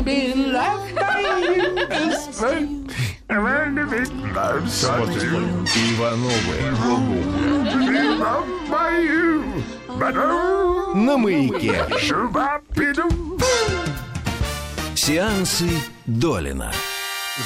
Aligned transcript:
на 10.96 11.17
маяке. 11.17 11.85
Сеансы 14.96 15.70
Долина. 16.05 16.72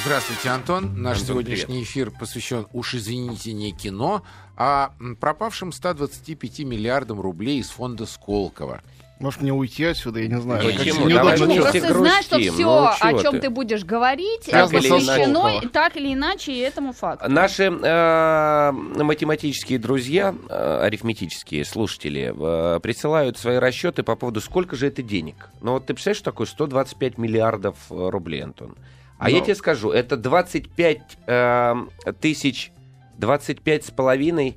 Здравствуйте, 0.02 0.50
Антон. 0.50 1.02
Наш 1.02 1.20
Антон, 1.20 1.26
сегодняшний 1.26 1.82
эфир 1.82 2.12
посвящен, 2.12 2.68
уж 2.72 2.94
извините, 2.94 3.52
не 3.52 3.72
кино, 3.72 4.22
а 4.56 4.92
пропавшим 5.18 5.72
125 5.72 6.60
миллиардам 6.60 7.20
рублей 7.20 7.58
из 7.58 7.70
фонда 7.70 8.06
Сколково. 8.06 8.82
Может 9.20 9.42
мне 9.42 9.52
уйти 9.52 9.84
отсюда, 9.84 10.20
я 10.20 10.28
не 10.28 10.40
знаю. 10.40 10.62
Почему? 10.64 11.00
Как-то 11.00 11.14
Давай 11.14 11.38
неудобно 11.38 11.54
ну, 11.54 11.66
Почему? 11.66 11.80
Просто 11.80 11.98
знай, 11.98 12.22
что 12.22 12.36
грустим. 12.36 12.54
все, 12.54 12.62
Ну, 12.64 12.86
о 13.18 13.22
чем 13.22 13.32
ты? 13.32 13.40
ты 13.40 13.50
будешь 13.50 13.84
говорить, 13.84 14.44
Так 14.48 14.70
посвящено 14.70 15.24
иначе. 15.54 15.68
так 15.70 15.96
или 15.96 16.14
иначе 16.14 16.56
этому 16.60 16.92
факту. 16.92 17.28
Наши 17.28 17.64
э, 17.64 18.72
математические 18.72 19.78
друзья, 19.80 20.34
э, 20.48 20.80
арифметические 20.84 21.64
слушатели, 21.64 22.32
э, 22.76 22.80
присылают 22.80 23.36
свои 23.38 23.56
расчеты 23.56 24.04
по 24.04 24.14
поводу, 24.14 24.40
сколько 24.40 24.76
же 24.76 24.86
это 24.86 25.02
денег. 25.02 25.50
Ну 25.60 25.72
вот 25.72 25.86
ты 25.86 25.94
представляешь, 25.94 26.18
что 26.18 26.30
такое 26.30 26.46
125 26.46 27.18
миллиардов 27.18 27.76
э, 27.90 28.08
рублей, 28.10 28.44
Антон? 28.44 28.76
А 29.18 29.30
я 29.30 29.38
Ну. 29.38 29.44
тебе 29.46 29.56
скажу, 29.56 29.90
это 29.90 30.16
25 30.16 30.98
э, 31.26 31.74
тысяч, 32.20 32.70
25 33.18 33.84
с 33.86 33.90
половиной 33.90 34.56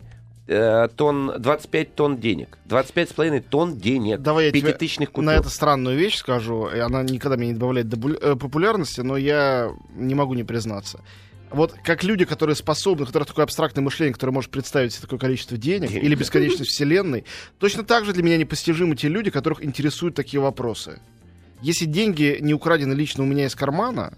э, 0.52 0.88
тонн, 0.96 1.34
25 1.40 1.96
тонн 1.96 2.18
денег. 2.18 2.58
25 2.66 3.10
с 3.10 3.14
половиной 3.14 3.42
тонн 3.42 3.78
денег. 3.78 4.20
Давай 4.20 4.46
я 4.46 4.52
тебе 4.52 4.62
пятитысячных 4.62 5.12
купюр. 5.12 5.26
на 5.26 5.36
это 5.36 5.50
странную 5.50 5.98
вещь 5.98 6.18
скажу, 6.18 6.68
и 6.68 6.80
она 6.80 7.04
никогда 7.04 7.38
меня 7.38 7.54
не 7.54 7.58
добавляет 7.58 7.88
э, 7.94 8.36
популярности, 8.36 9.02
но 9.02 9.18
я 9.18 9.72
не 9.96 10.16
могу 10.16 10.34
не 10.34 10.44
признаться. 10.44 11.02
Вот 11.50 11.74
как 11.84 12.04
люди, 12.04 12.24
которые 12.26 12.56
способны, 12.56 13.04
у 13.04 13.08
которых 13.08 13.28
такое 13.28 13.44
абстрактное 13.44 13.84
мышление, 13.84 14.14
которое 14.14 14.32
может 14.32 14.52
представить 14.52 14.94
себе 14.94 15.02
такое 15.02 15.20
количество 15.20 15.58
денег 15.58 15.90
Денег. 15.90 16.04
или 16.04 16.16
бесконечность 16.16 16.72
вселенной, 16.72 17.26
точно 17.60 17.84
так 17.84 18.06
же 18.06 18.14
для 18.14 18.24
меня 18.24 18.38
непостижимы 18.38 18.96
те 18.96 19.10
люди, 19.10 19.30
которых 19.32 19.64
интересуют 19.64 20.16
такие 20.16 20.40
вопросы. 20.40 21.00
Если 21.62 21.86
деньги 21.86 22.38
не 22.42 22.54
украдены 22.54 22.94
лично 22.94 23.24
у 23.24 23.26
меня 23.26 23.46
из 23.46 23.56
кармана, 23.56 24.14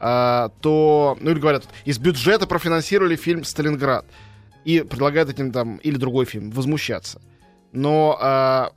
а, 0.00 0.50
то, 0.60 1.16
ну 1.20 1.30
или 1.30 1.38
говорят, 1.38 1.64
из 1.84 1.98
бюджета 1.98 2.46
профинансировали 2.46 3.16
фильм 3.16 3.44
«Сталинград» 3.44 4.04
и 4.64 4.80
предлагают 4.80 5.30
этим 5.30 5.52
там, 5.52 5.76
или 5.76 5.96
другой 5.96 6.24
фильм, 6.24 6.50
возмущаться. 6.50 7.20
Но 7.72 8.18
а, 8.20 8.72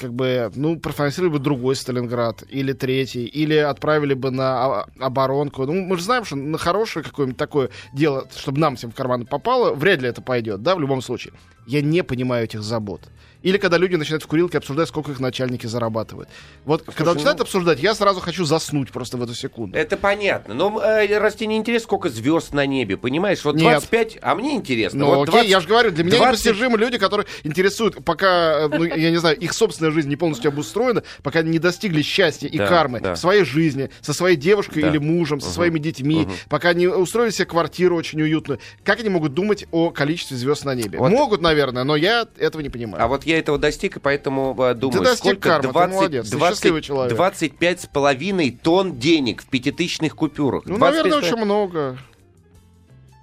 как 0.00 0.14
бы, 0.14 0.50
ну, 0.54 0.78
профинансировали 0.78 1.32
бы 1.32 1.38
другой 1.38 1.76
Сталинград, 1.76 2.42
или 2.48 2.72
третий, 2.72 3.26
или 3.26 3.54
отправили 3.54 4.14
бы 4.14 4.30
на 4.30 4.84
оборонку. 4.98 5.66
Ну, 5.66 5.74
мы 5.74 5.96
же 5.98 6.04
знаем, 6.04 6.24
что 6.24 6.36
на 6.36 6.58
хорошее 6.58 7.04
какое-нибудь 7.04 7.38
такое 7.38 7.70
дело, 7.92 8.26
чтобы 8.34 8.58
нам 8.58 8.76
всем 8.76 8.90
в 8.90 8.94
карманы 8.94 9.26
попало, 9.26 9.74
вряд 9.74 10.00
ли 10.00 10.08
это 10.08 10.22
пойдет, 10.22 10.62
да, 10.62 10.74
в 10.74 10.80
любом 10.80 11.02
случае. 11.02 11.34
Я 11.70 11.82
не 11.82 12.02
понимаю 12.02 12.44
этих 12.44 12.62
забот. 12.62 13.02
Или 13.42 13.56
когда 13.56 13.78
люди 13.78 13.96
начинают 13.96 14.22
в 14.22 14.26
курилке 14.26 14.58
обсуждать, 14.58 14.88
сколько 14.88 15.12
их 15.12 15.20
начальники 15.20 15.66
зарабатывают. 15.66 16.28
Вот, 16.66 16.82
когда 16.82 17.14
начинают 17.14 17.38
ну- 17.38 17.44
обсуждать, 17.44 17.80
я 17.80 17.94
сразу 17.94 18.20
хочу 18.20 18.44
заснуть 18.44 18.90
просто 18.90 19.16
в 19.16 19.22
эту 19.22 19.34
секунду. 19.34 19.78
Это 19.78 19.96
понятно. 19.96 20.52
Но 20.52 20.78
э, 20.82 21.18
раз 21.18 21.36
тебе 21.36 21.46
не 21.46 21.56
интересно, 21.56 21.84
сколько 21.84 22.08
звезд 22.10 22.52
на 22.52 22.66
небе, 22.66 22.98
понимаешь? 22.98 23.42
Вот 23.44 23.54
Нет. 23.54 23.70
25, 23.70 24.18
а 24.20 24.34
мне 24.34 24.56
интересно. 24.56 25.00
Ну, 25.00 25.06
вот 25.14 25.28
окей, 25.28 25.32
20 25.32 25.50
я 25.50 25.60
же 25.60 25.68
говорю, 25.68 25.90
для 25.90 26.04
меня 26.04 26.18
20 26.18 26.44
непостижимы 26.44 26.76
люди, 26.76 26.98
которые 26.98 27.26
интересуют, 27.42 28.04
пока, 28.04 28.64
э, 28.64 28.68
ну, 28.68 28.84
я 28.84 29.10
не 29.10 29.16
знаю, 29.16 29.38
их 29.38 29.54
собственная 29.54 29.90
жизнь 29.90 30.10
не 30.10 30.16
полностью 30.16 30.50
обустроена, 30.50 31.02
пока 31.22 31.38
они 31.38 31.50
не 31.50 31.58
достигли 31.58 32.02
счастья 32.02 32.46
и 32.46 32.58
Да, 32.58 32.66
кармы 32.66 33.00
да. 33.00 33.14
в 33.14 33.18
своей 33.18 33.44
жизни, 33.44 33.88
со 34.02 34.12
своей 34.12 34.36
девушкой 34.36 34.82
Да. 34.82 34.90
или 34.90 34.98
мужем, 34.98 35.40
со 35.40 35.50
своими 35.50 35.78
детьми, 35.78 36.28
пока 36.50 36.74
не 36.74 36.88
устроили 36.88 37.30
себе 37.30 37.46
квартиру 37.46 37.96
очень 37.96 38.20
уютную. 38.20 38.60
Как 38.84 39.00
они 39.00 39.08
могут 39.08 39.32
думать 39.32 39.64
о 39.70 39.90
количестве 39.90 40.36
звезд 40.36 40.66
на 40.66 40.74
небе? 40.74 40.98
Вот. 40.98 41.10
Могут, 41.10 41.40
наверное, 41.40 41.59
но 41.84 41.96
я 41.96 42.26
этого 42.38 42.62
не 42.62 42.68
понимаю. 42.70 43.02
А 43.02 43.08
вот 43.08 43.24
я 43.24 43.38
этого 43.38 43.58
достиг, 43.58 43.96
и 43.96 44.00
поэтому 44.00 44.56
э, 44.62 44.74
думаю, 44.74 45.02
достиг 45.04 45.18
сколько 45.32 45.48
кармы, 45.48 45.72
ты 45.72 45.86
молодец, 45.88 46.30
ты 46.30 46.38
счастливый 46.38 46.82
человек. 46.82 47.14
25 47.16 47.80
с 47.82 47.86
половиной 47.86 48.50
тонн 48.50 48.98
денег 48.98 49.42
в 49.42 49.46
пятитысячных 49.46 50.14
купюрах. 50.16 50.64
ну, 50.66 50.76
25 50.78 51.04
наверное, 51.04 51.22
с- 51.28 51.32
очень 51.32 51.44
много. 51.44 51.98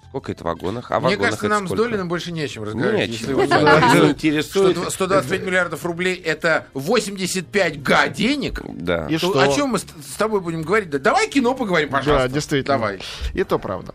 Сколько 0.09 0.31
это 0.31 0.44
в 0.44 0.47
вагонах? 0.47 0.90
А 0.90 1.00
Мне 1.02 1.09
вагонах 1.09 1.31
кажется, 1.31 1.47
нам 1.50 1.66
с 1.66 1.68
сколько? 1.68 1.84
Долиным 1.84 2.08
больше 2.08 2.31
не 2.31 2.42
о 2.42 2.47
чем 2.47 2.64
разговаривать. 2.64 2.97
Не 2.97 3.03
о 3.03 3.08
если 3.08 3.34
не 3.34 3.47
Да, 3.47 3.78
интересует. 3.80 4.12
интересует. 4.16 4.78
Что 4.78 4.90
125 4.90 5.42
миллиардов 5.46 5.86
рублей 5.86 6.16
это 6.16 6.66
85 6.74 7.84
га 7.84 8.08
денег. 8.08 8.62
Да. 8.68 9.06
И 9.09 9.18
То 9.18 9.30
что? 9.31 9.40
О 9.42 9.53
чем 9.53 9.70
мы 9.72 9.80
с, 9.80 9.84
с 9.84 10.16
тобой 10.18 10.40
будем 10.40 10.62
говорить? 10.62 10.90
Да 10.90 10.97
давай 11.00 11.28
кино 11.28 11.53
поговорим, 11.56 11.90
пожалуйста. 11.90 12.28
Да, 12.30 12.34
действительно. 12.34 12.78
Давай. 12.78 13.00
И 13.34 13.44
то 13.44 13.59
правда. 13.59 13.94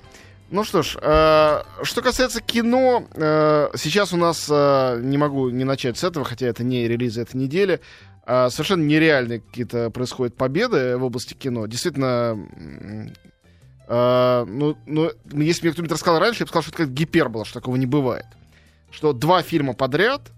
Ну 0.52 0.64
что 0.64 0.82
ж, 0.82 0.98
э, 1.00 1.62
что 1.82 2.02
касается 2.02 2.42
кино, 2.42 3.06
э, 3.14 3.70
сейчас 3.74 4.12
у 4.12 4.18
нас, 4.18 4.46
э, 4.50 5.00
не 5.02 5.16
могу 5.16 5.48
не 5.48 5.64
начать 5.64 5.96
с 5.96 6.04
этого, 6.04 6.26
хотя 6.26 6.46
это 6.46 6.62
не 6.62 6.86
релиз 6.86 7.16
этой 7.16 7.36
недели, 7.36 7.80
э, 8.26 8.50
совершенно 8.50 8.82
нереальные 8.82 9.40
какие-то 9.40 9.88
происходят 9.88 10.36
победы 10.36 10.98
в 10.98 11.04
области 11.04 11.32
кино. 11.32 11.66
Действительно, 11.66 12.38
э, 13.88 14.44
ну, 14.46 14.76
ну, 14.84 15.10
если 15.32 15.64
мне 15.64 15.72
кто-нибудь 15.72 15.92
рассказал 15.92 16.20
раньше, 16.20 16.42
я 16.42 16.44
бы 16.44 16.50
сказал, 16.50 16.62
что 16.64 16.70
это 16.72 16.76
какая-то 16.76 16.92
гипербола, 16.92 17.46
что 17.46 17.60
такого 17.60 17.76
не 17.76 17.86
бывает. 17.86 18.26
Что 18.90 19.14
два 19.14 19.40
фильма 19.40 19.72
подряд 19.72 20.32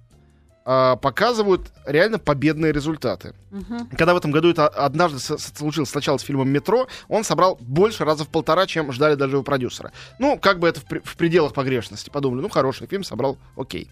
э, 0.64 0.96
показывают 1.00 1.72
реально 1.86 2.18
победные 2.18 2.72
результаты. 2.72 3.34
Мгм. 3.50 3.88
Когда 3.96 4.14
в 4.14 4.16
этом 4.16 4.30
году 4.30 4.50
это 4.50 4.66
однажды 4.68 5.18
случилось 5.18 5.90
сначала 5.90 6.18
с 6.18 6.22
фильмом 6.22 6.48
«Метро», 6.48 6.88
он 7.08 7.24
собрал 7.24 7.56
больше 7.60 8.04
раза 8.04 8.24
в 8.24 8.28
полтора, 8.28 8.66
чем 8.66 8.92
ждали 8.92 9.14
даже 9.14 9.36
его 9.36 9.42
продюсера. 9.42 9.92
Ну, 10.18 10.38
как 10.38 10.58
бы 10.58 10.68
это 10.68 10.80
в, 10.80 10.84
в 10.84 11.16
пределах 11.16 11.54
погрешности. 11.54 12.10
Подумали, 12.10 12.42
ну, 12.42 12.48
хороший 12.48 12.86
фильм, 12.86 13.04
собрал, 13.04 13.38
окей. 13.56 13.88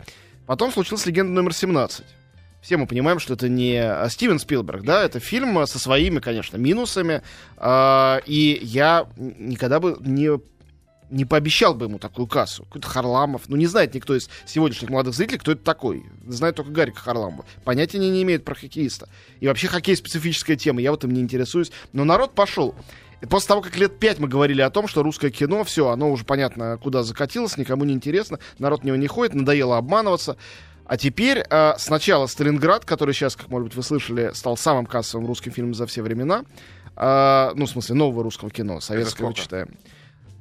Потом 0.47 0.73
случилась 0.73 1.07
«Легенда 1.07 1.33
номер 1.33 1.53
17». 1.53 2.03
Все 2.63 2.77
мы 2.77 2.87
понимаем, 2.87 3.19
что 3.19 3.35
это 3.35 3.49
не 3.49 3.77
а, 3.77 4.09
Стивен 4.09 4.39
Спилберг, 4.39 4.85
да, 4.85 5.03
это 5.03 5.19
фильм 5.19 5.59
а, 5.59 5.67
со 5.67 5.81
своими, 5.81 6.21
конечно, 6.21 6.57
минусами. 6.57 7.23
а, 7.57 8.21
и 8.25 8.61
я 8.63 9.09
никогда 9.17 9.81
бы 9.81 9.97
не 10.01 10.39
не 11.13 11.25
пообещал 11.25 11.75
бы 11.75 11.87
ему 11.87 11.99
такую 11.99 12.27
кассу. 12.27 12.65
Какой-то 12.65 12.89
Харламов. 12.89 13.43
Ну, 13.49 13.57
не 13.57 13.67
знает 13.67 13.95
никто 13.95 14.17
из 14.17 14.29
сегодняшних 14.47 14.91
молодых 14.91 15.15
зрителей, 15.15 15.39
кто 15.39 15.53
это 15.53 15.63
такой. 15.63 16.05
Знает 16.27 16.57
только 16.57 16.71
Гарика 16.71 17.01
Харламова. 17.01 17.45
Понятия 17.65 17.99
не, 17.99 18.11
не 18.11 18.23
имеет 18.23 18.45
про 18.45 18.55
хоккеиста. 18.55 19.09
И 19.41 19.47
вообще 19.47 19.69
хоккей 19.69 19.95
специфическая 19.95 20.57
тема. 20.57 20.81
Я 20.81 20.91
вот 20.91 21.05
им 21.05 21.13
не 21.13 21.21
интересуюсь. 21.21 21.71
Но 21.93 22.05
народ 22.05 22.35
пошел. 22.35 22.75
И 23.21 23.27
после 23.27 23.49
того, 23.49 23.61
как 23.61 23.77
лет 23.77 23.99
пять 23.99 24.19
мы 24.19 24.27
говорили 24.27 24.63
о 24.63 24.71
том, 24.71 24.89
что 24.89 25.03
русское 25.03 25.31
кино, 25.31 25.63
все, 25.63 25.89
оно 25.89 26.11
уже 26.11 26.25
понятно, 26.25 26.77
куда 26.83 27.05
закатилось, 27.05 27.57
никому 27.57 27.85
не 27.85 27.95
интересно, 27.95 28.41
народ 28.59 28.81
в 28.81 28.85
него 28.85 28.97
не 28.97 29.07
ходит, 29.07 29.35
надоело 29.35 29.79
обманываться. 29.79 30.37
А 30.87 30.97
теперь 30.97 31.45
э, 31.49 31.75
сначала 31.79 32.27
Сталинград, 32.27 32.85
который 32.85 33.15
сейчас, 33.15 33.37
как, 33.37 33.49
может 33.49 33.69
быть, 33.69 33.77
вы 33.77 33.85
слышали, 33.85 34.33
стал 34.35 34.57
самым 34.57 34.87
кассовым 34.87 35.29
русским 35.29 35.53
фильмом 35.53 35.75
за 35.75 35.87
все 35.87 36.03
времена. 36.03 36.45
Э, 36.97 37.53
ну, 37.55 37.67
в 37.67 37.71
смысле, 37.71 37.95
нового 37.95 38.25
русского 38.25 38.51
кино, 38.51 38.81
советского 38.81 39.33
читаем. 39.33 39.69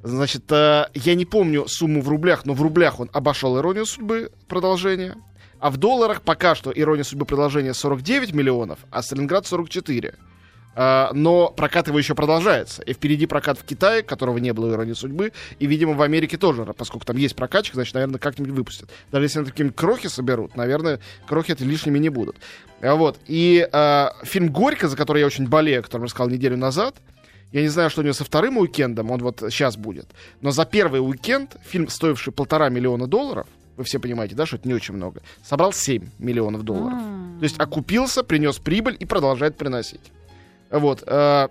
Значит, 0.02 0.50
э, 0.50 0.86
я 0.94 1.14
не 1.14 1.24
помню 1.24 1.68
сумму 1.68 2.00
в 2.02 2.08
рублях, 2.08 2.44
но 2.44 2.54
в 2.54 2.62
рублях 2.62 2.98
он 2.98 3.08
обошел 3.12 3.58
«Иронию 3.58 3.86
судьбы» 3.86 4.32
продолжение. 4.48 5.14
А 5.60 5.70
в 5.70 5.76
долларах 5.76 6.22
пока 6.22 6.56
что 6.56 6.72
«Ирония 6.74 7.04
судьбы» 7.04 7.24
продолжение 7.24 7.72
49 7.72 8.34
миллионов, 8.34 8.80
а 8.90 9.00
«Сталинград» 9.00 9.46
44. 9.46 10.14
А, 10.74 11.10
но 11.12 11.50
прокат 11.50 11.86
его 11.86 11.98
еще 11.98 12.16
продолжается. 12.16 12.82
И 12.82 12.94
впереди 12.94 13.26
прокат 13.26 13.58
в 13.58 13.64
Китае, 13.64 14.02
которого 14.02 14.38
не 14.38 14.52
было 14.52 14.72
«Иронии 14.72 14.94
судьбы», 14.94 15.32
и, 15.60 15.66
видимо, 15.66 15.92
в 15.92 16.02
Америке 16.02 16.36
тоже, 16.36 16.64
поскольку 16.64 17.06
там 17.06 17.16
есть 17.16 17.36
прокатчик, 17.36 17.74
значит, 17.74 17.94
наверное, 17.94 18.18
как-нибудь 18.18 18.52
выпустят. 18.52 18.90
Даже 19.12 19.26
если 19.26 19.38
они 19.38 19.50
какие-нибудь 19.50 19.76
крохи 19.76 20.08
соберут, 20.08 20.56
наверное, 20.56 20.98
крохи 21.28 21.52
это 21.52 21.64
лишними 21.64 22.00
не 22.00 22.08
будут. 22.08 22.36
А 22.80 22.96
Вот. 22.96 23.20
И 23.26 23.68
а, 23.70 24.14
фильм 24.24 24.48
«Горько», 24.48 24.88
за 24.88 24.96
который 24.96 25.20
я 25.20 25.26
очень 25.26 25.46
болею, 25.46 25.78
о 25.78 25.82
котором 25.82 26.04
рассказал 26.04 26.28
неделю 26.28 26.56
назад, 26.56 26.96
я 27.52 27.62
не 27.62 27.68
знаю, 27.68 27.90
что 27.90 28.00
у 28.00 28.04
него 28.04 28.14
со 28.14 28.24
вторым 28.24 28.58
уикендом, 28.58 29.10
он 29.10 29.20
вот 29.22 29.40
сейчас 29.50 29.76
будет. 29.76 30.06
Но 30.40 30.50
за 30.50 30.64
первый 30.64 31.00
уикенд 31.00 31.56
фильм, 31.64 31.88
стоивший 31.88 32.32
полтора 32.32 32.68
миллиона 32.68 33.06
долларов, 33.06 33.46
вы 33.76 33.84
все 33.84 33.98
понимаете, 33.98 34.34
да, 34.34 34.46
что 34.46 34.56
это 34.56 34.68
не 34.68 34.74
очень 34.74 34.94
много, 34.94 35.22
собрал 35.42 35.72
7 35.72 36.08
миллионов 36.18 36.62
долларов. 36.62 36.98
То 37.38 37.44
есть 37.44 37.58
окупился, 37.58 38.22
принес 38.22 38.58
прибыль 38.58 38.96
и 38.98 39.04
продолжает 39.04 39.56
приносить. 39.56 40.12
Вот. 40.70 41.02
э, 41.06 41.48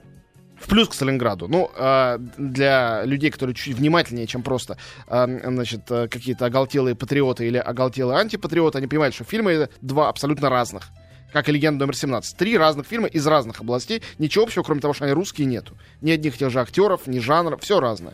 в 0.62 0.68
плюс 0.68 0.90
к 0.90 0.94
Сталинграду. 0.94 1.48
Ну, 1.48 1.72
э, 1.76 2.18
для 2.38 3.04
людей, 3.04 3.32
которые 3.32 3.56
чуть 3.56 3.76
внимательнее, 3.76 4.28
чем 4.28 4.44
просто 4.44 4.78
э, 5.08 5.40
значит, 5.44 5.90
э, 5.90 6.08
какие-то 6.08 6.46
оголтелые 6.46 6.96
патриоты 6.96 7.48
или 7.48 7.58
оголтелые 7.58 8.20
антипатриоты, 8.20 8.78
они 8.78 8.88
понимают, 8.88 9.16
что 9.16 9.24
фильмы 9.24 9.52
это 9.52 9.74
два 9.82 10.10
абсолютно 10.10 10.50
разных. 10.50 10.90
Как 11.32 11.48
и 11.50 11.52
«Легенда 11.52 11.86
номер 11.86 11.96
17». 11.96 12.36
Три 12.38 12.58
разных 12.58 12.86
фильма 12.88 13.08
из 13.08 13.26
разных 13.26 13.62
областей. 13.62 14.02
Ничего 14.20 14.44
общего, 14.44 14.64
кроме 14.64 14.82
того, 14.82 14.94
что 14.94 15.06
они 15.06 15.14
русские, 15.14 15.48
нету. 15.48 15.78
Ни 16.02 16.12
одних 16.12 16.38
тех 16.38 16.50
же 16.52 16.60
актеров, 16.60 17.08
ни 17.08 17.20
жанров, 17.20 17.62
все 17.62 17.80
разное. 17.80 18.14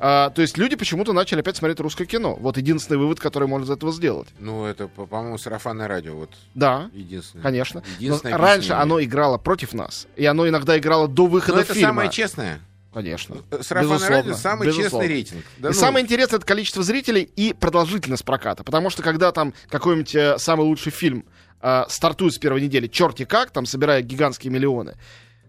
А, 0.00 0.30
то 0.30 0.42
есть 0.42 0.56
люди 0.58 0.76
почему-то 0.76 1.12
начали 1.12 1.40
опять 1.40 1.56
смотреть 1.56 1.80
русское 1.80 2.04
кино. 2.04 2.36
Вот 2.38 2.56
единственный 2.56 2.98
вывод, 2.98 3.18
который 3.18 3.48
можно 3.48 3.64
из 3.64 3.70
этого 3.70 3.92
сделать. 3.92 4.28
Ну, 4.38 4.64
это, 4.64 4.86
по- 4.86 5.06
по-моему, 5.06 5.38
сарафанное 5.38 5.88
радио. 5.88 6.14
Вот 6.14 6.30
Да, 6.54 6.88
единственное. 6.92 7.42
конечно. 7.42 7.80
Но 7.84 7.92
Единственное 7.98 8.36
раньше 8.38 8.74
оно 8.74 9.02
играло 9.02 9.38
против 9.38 9.72
нас. 9.72 10.06
И 10.14 10.24
оно 10.24 10.46
иногда 10.48 10.78
играло 10.78 11.08
до 11.08 11.22
Но 11.24 11.28
выхода 11.28 11.60
это 11.62 11.74
фильма. 11.74 11.88
самое 11.88 12.10
честное. 12.10 12.60
Конечно. 12.94 13.36
Сарафанное 13.60 13.82
Безусловно, 13.96 14.16
радио 14.16 14.34
самый 14.34 14.66
безусловно. 14.66 14.90
честный 15.06 15.08
рейтинг. 15.16 15.44
Да 15.58 15.68
и 15.70 15.72
ну, 15.72 15.78
самое 15.78 16.04
интересное 16.04 16.36
это 16.38 16.46
количество 16.46 16.82
зрителей 16.82 17.28
и 17.36 17.52
продолжительность 17.52 18.24
проката. 18.24 18.62
Потому 18.64 18.90
что 18.90 19.02
когда 19.02 19.30
там 19.32 19.52
какой-нибудь 19.68 20.14
э, 20.14 20.38
самый 20.38 20.62
лучший 20.62 20.90
фильм 20.92 21.24
э, 21.60 21.84
стартует 21.88 22.34
с 22.34 22.38
первой 22.38 22.60
недели, 22.60 22.86
черти 22.86 23.24
как, 23.24 23.50
там 23.50 23.66
собирая 23.66 24.02
гигантские 24.02 24.52
миллионы. 24.52 24.96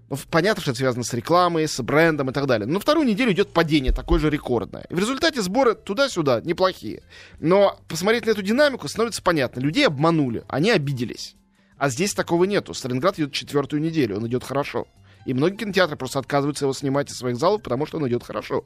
Ну, 0.10 0.18
понятно, 0.32 0.62
что 0.62 0.72
это 0.72 0.80
связано 0.80 1.04
с 1.04 1.14
рекламой, 1.14 1.68
с 1.68 1.82
брендом 1.84 2.32
и 2.32 2.34
так 2.34 2.48
далее. 2.48 2.68
Но 2.68 2.80
вторую 2.80 3.06
неделю 3.06 3.32
идет 3.32 3.54
падение, 3.54 3.92
такое 3.92 4.20
же 4.20 4.30
рекордное. 4.30 4.86
И 4.90 4.94
в 4.96 5.00
результате 5.00 5.42
сборы 5.42 5.76
туда-сюда 5.76 6.42
неплохие. 6.42 7.04
Но 7.40 7.80
посмотреть 7.88 8.26
на 8.26 8.32
эту 8.32 8.42
динамику 8.42 8.88
становится 8.88 9.22
понятно. 9.22 9.60
Людей 9.60 9.86
обманули, 9.86 10.44
они 10.48 10.72
обиделись. 10.72 11.36
А 11.78 11.90
здесь 11.90 12.14
такого 12.14 12.46
нету. 12.46 12.74
Сталинград 12.74 13.20
идет 13.20 13.34
четвертую 13.34 13.82
неделю, 13.82 14.18
он 14.18 14.28
идет 14.28 14.44
хорошо. 14.44 14.88
И 15.26 15.34
многие 15.34 15.58
кинотеатры 15.58 15.96
просто 15.96 16.20
отказываются 16.20 16.66
его 16.66 16.74
снимать 16.74 17.12
из 17.12 17.18
своих 17.18 17.38
залов, 17.38 17.62
потому 17.62 17.86
что 17.86 17.98
он 17.98 18.08
идет 18.08 18.24
хорошо. 18.24 18.66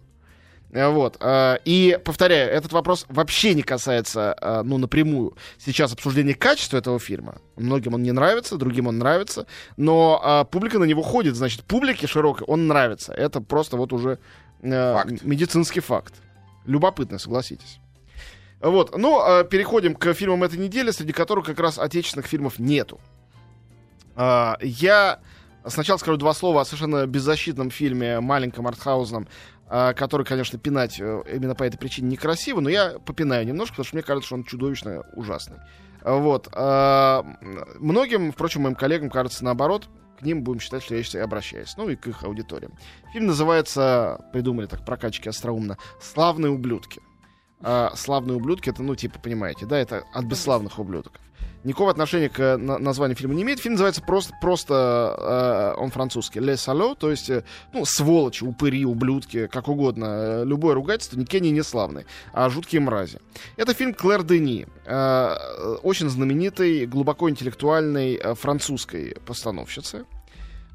Э, 0.74 0.90
Вот. 0.90 1.18
э, 1.20 1.58
И, 1.66 2.00
повторяю, 2.04 2.52
этот 2.52 2.74
вопрос 2.74 3.06
вообще 3.10 3.54
не 3.54 3.62
касается, 3.62 4.36
э, 4.42 4.62
ну, 4.64 4.78
напрямую 4.78 5.38
сейчас 5.58 5.94
обсуждения 5.94 6.34
качества 6.34 6.78
этого 6.78 7.00
фильма. 7.00 7.36
Многим 7.56 7.94
он 7.94 8.04
не 8.04 8.12
нравится, 8.12 8.58
другим 8.58 8.88
он 8.88 8.98
нравится, 8.98 9.46
но 9.78 10.22
э, 10.24 10.46
публика 10.52 10.80
на 10.80 10.86
него 10.86 11.02
ходит, 11.02 11.36
значит, 11.36 11.64
публике 11.64 12.08
широкой 12.08 12.46
он 12.48 12.68
нравится. 12.68 13.14
Это 13.14 13.40
просто 13.40 13.78
вот 13.78 13.94
уже 13.94 14.18
э, 14.62 14.94
Факт. 14.94 15.24
медицинский 15.24 15.80
факт. 15.80 16.16
Любопытно, 16.66 17.20
согласитесь. 17.20 17.80
Вот, 18.62 18.98
ну, 18.98 19.44
переходим 19.44 19.94
к 19.94 20.14
фильмам 20.14 20.44
этой 20.44 20.58
недели, 20.58 20.92
среди 20.92 21.12
которых 21.12 21.46
как 21.46 21.60
раз 21.60 21.78
отечественных 21.78 22.28
фильмов 22.28 22.60
нету. 22.60 23.02
А, 24.16 24.58
Я 24.62 25.20
сначала 25.66 25.98
скажу 25.98 26.18
два 26.18 26.34
слова 26.34 26.62
о 26.62 26.66
совершенно 26.66 27.06
беззащитном 27.06 27.72
фильме, 27.72 28.20
маленьком 28.22 28.66
артхаузном, 28.68 29.28
а, 29.63 29.63
который, 29.94 30.26
конечно, 30.26 30.60
пинать 30.60 31.00
э, 31.00 31.24
именно 31.34 31.56
по 31.56 31.64
этой 31.64 31.78
причине 31.78 32.10
некрасиво, 32.10 32.60
но 32.60 32.70
я 32.70 33.00
попинаю 33.00 33.46
немножко, 33.46 33.74
потому 33.74 33.86
что 33.86 33.96
мне 33.96 34.04
кажется, 34.04 34.28
что 34.28 34.36
он 34.36 34.44
чудовищно 34.44 35.04
ужасный. 35.16 35.58
А, 36.02 36.16
Вот. 36.16 36.50
а, 36.52 37.26
Многим, 37.80 38.32
впрочем, 38.32 38.62
моим 38.62 38.76
коллегам 38.76 39.10
кажется 39.10 39.44
наоборот, 39.44 39.88
к 40.20 40.22
ним 40.24 40.44
будем 40.44 40.60
считать, 40.60 40.84
что 40.84 40.96
я 40.96 41.04
сейчас 41.04 41.24
обращаюсь, 41.24 41.76
ну 41.78 41.90
и 41.90 41.96
к 41.96 42.08
их 42.08 42.24
аудиториям. 42.24 42.74
Фильм 43.14 43.28
называется, 43.28 44.20
придумали 44.32 44.68
так 44.68 44.86
прокачки 44.86 45.28
остроумно, 45.30 45.78
«Славные 46.02 46.52
ублюдки». 46.52 47.02
А, 47.64 47.92
«Славные 47.96 48.36
ублюдки»— 48.36 48.70
это, 48.72 48.84
ну, 48.84 48.96
типа, 48.96 49.20
понимаете, 49.20 49.66
да, 49.66 49.78
это 49.78 50.04
от 50.14 50.26
бесславных 50.26 50.80
ублюдков. 50.80 51.22
Никакого 51.64 51.92
отношения 51.92 52.28
к 52.28 52.40
э, 52.42 52.58
на- 52.58 52.78
названию 52.78 53.16
фильма 53.16 53.36
не 53.36 53.44
имеет. 53.44 53.60
Фильм 53.60 53.76
называется 53.76 54.02
просто, 54.02 54.34
просто 54.42 55.74
э, 55.78 55.82
он 55.82 55.92
французский. 55.92 56.40
«Le 56.42 56.56
salaud», 56.56 56.98
то 57.00 57.10
есть, 57.10 57.30
э, 57.30 57.46
ну, 57.72 57.86
сволочи, 57.86 58.44
упыри, 58.44 58.84
ублюдки, 58.86 59.48
как 59.48 59.70
угодно. 59.70 60.06
Э, 60.10 60.44
Любое 60.46 60.76
ругательство, 60.76 61.18
ни 61.18 61.24
Кенни 61.24 61.48
не 61.50 61.64
славный, 61.64 62.06
а 62.34 62.50
жуткие 62.50 62.82
мрази. 62.82 63.20
Это 63.56 63.74
фильм 63.74 63.94
Клэр 63.94 64.24
Дени, 64.24 64.68
э, 64.86 64.92
э, 64.94 65.76
очень 65.84 66.10
знаменитой, 66.10 66.86
глубоко 66.86 67.30
интеллектуальной 67.30 68.16
э, 68.16 68.36
французской 68.36 69.16
постановщицы, 69.26 70.04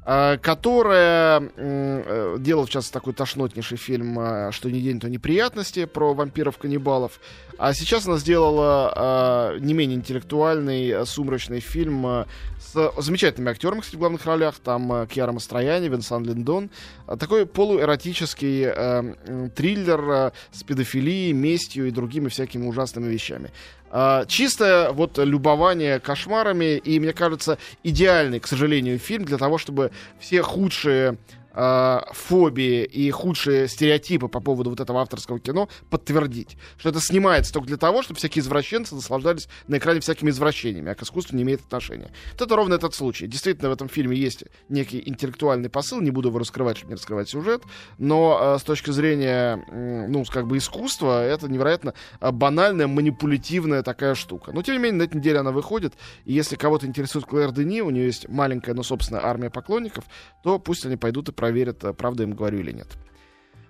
которая 0.03 1.39
м, 1.39 1.51
э, 1.57 2.37
делала, 2.39 2.65
в 2.65 2.69
частности, 2.69 2.93
такой 2.93 3.13
тошнотнейший 3.13 3.77
фильм 3.77 4.17
э, 4.19 4.51
«Что 4.51 4.71
ни 4.71 4.79
день, 4.79 4.99
то 4.99 5.09
неприятности» 5.09 5.85
про 5.85 6.13
вампиров-каннибалов. 6.13 7.19
А 7.57 7.73
сейчас 7.73 8.07
она 8.07 8.17
сделала 8.17 9.53
э, 9.55 9.59
не 9.59 9.73
менее 9.73 9.97
интеллектуальный, 9.97 11.05
сумрачный 11.05 11.59
фильм 11.59 12.25
с 12.57 12.93
замечательными 12.97 13.51
актерами, 13.51 13.81
кстати, 13.81 13.97
в 13.97 13.99
главных 13.99 14.25
ролях. 14.25 14.55
Там 14.63 15.07
Кьяра 15.07 15.31
Мастрояни, 15.31 15.89
Винсан 15.89 16.23
Линдон. 16.23 16.69
А 17.05 17.17
Такой 17.17 17.45
полуэротический 17.45 19.49
триллер 19.49 20.31
с 20.51 20.63
педофилией, 20.63 21.33
местью 21.33 21.87
и 21.87 21.91
другими 21.91 22.29
всякими 22.29 22.65
ужасными 22.65 23.11
вещами. 23.11 23.51
А, 23.91 24.25
чистое 24.25 24.91
вот 24.91 25.17
любование 25.17 25.99
кошмарами 25.99 26.77
и, 26.77 26.99
мне 26.99 27.13
кажется, 27.13 27.57
идеальный, 27.83 28.39
к 28.39 28.47
сожалению, 28.47 28.99
фильм 28.99 29.25
для 29.25 29.37
того, 29.37 29.57
чтобы 29.57 29.91
все 30.19 30.41
худшие 30.41 31.17
а, 31.61 32.07
фобии 32.13 32.85
и 32.85 33.11
худшие 33.11 33.67
стереотипы 33.67 34.29
по 34.29 34.39
поводу 34.39 34.69
вот 34.69 34.79
этого 34.79 35.01
авторского 35.01 35.39
кино 35.39 35.67
подтвердить. 35.89 36.55
Что 36.77 36.87
это 36.87 37.01
снимается 37.01 37.51
только 37.51 37.67
для 37.67 37.75
того, 37.75 38.01
чтобы 38.01 38.17
всякие 38.17 38.43
извращенцы 38.43 38.95
наслаждались 38.95 39.49
на 39.67 39.77
экране 39.77 39.99
всякими 39.99 40.29
извращениями, 40.29 40.89
а 40.89 40.95
к 40.95 41.03
искусству 41.03 41.35
не 41.35 41.43
имеет 41.43 41.59
отношения. 41.59 42.11
Вот 42.31 42.41
это 42.43 42.55
ровно 42.55 42.75
этот 42.75 42.95
случай. 42.95 43.27
Действительно, 43.27 43.67
в 43.69 43.73
этом 43.73 43.89
фильме 43.89 44.15
есть 44.15 44.45
некий 44.69 45.03
интеллектуальный 45.05 45.69
посыл, 45.69 45.99
не 45.99 46.11
буду 46.11 46.29
его 46.29 46.39
раскрывать, 46.39 46.77
чтобы 46.77 46.91
не 46.91 46.95
раскрывать 46.95 47.27
сюжет, 47.27 47.63
но 47.97 48.55
э, 48.55 48.59
с 48.59 48.63
точки 48.63 48.91
зрения, 48.91 49.61
м, 49.67 50.13
ну, 50.13 50.23
как 50.23 50.47
бы 50.47 50.55
искусства, 50.57 51.25
это 51.25 51.49
невероятно 51.49 51.93
э, 52.21 52.31
банальная, 52.31 52.87
манипулятивная 52.87 53.83
такая 53.83 54.15
штука. 54.15 54.53
Но, 54.53 54.61
тем 54.61 54.75
не 54.75 54.79
менее, 54.79 54.99
на 54.99 55.03
этой 55.03 55.17
неделе 55.17 55.39
она 55.39 55.51
выходит, 55.51 55.95
и 56.23 56.31
если 56.31 56.55
кого-то 56.55 56.85
интересует 56.85 57.25
Клэр 57.25 57.51
Дени, 57.51 57.81
у 57.81 57.89
нее 57.89 58.05
есть 58.05 58.29
маленькая, 58.29 58.73
но, 58.73 58.83
собственно, 58.83 59.25
армия 59.25 59.49
поклонников, 59.49 60.05
то 60.41 60.57
пусть 60.57 60.85
они 60.85 60.95
пойдут 60.95 61.27
и 61.27 61.33
проверят, 61.49 61.83
э, 61.83 61.93
правда 61.93 62.23
им 62.23 62.33
говорю 62.33 62.59
или 62.59 62.71
нет. 62.71 62.87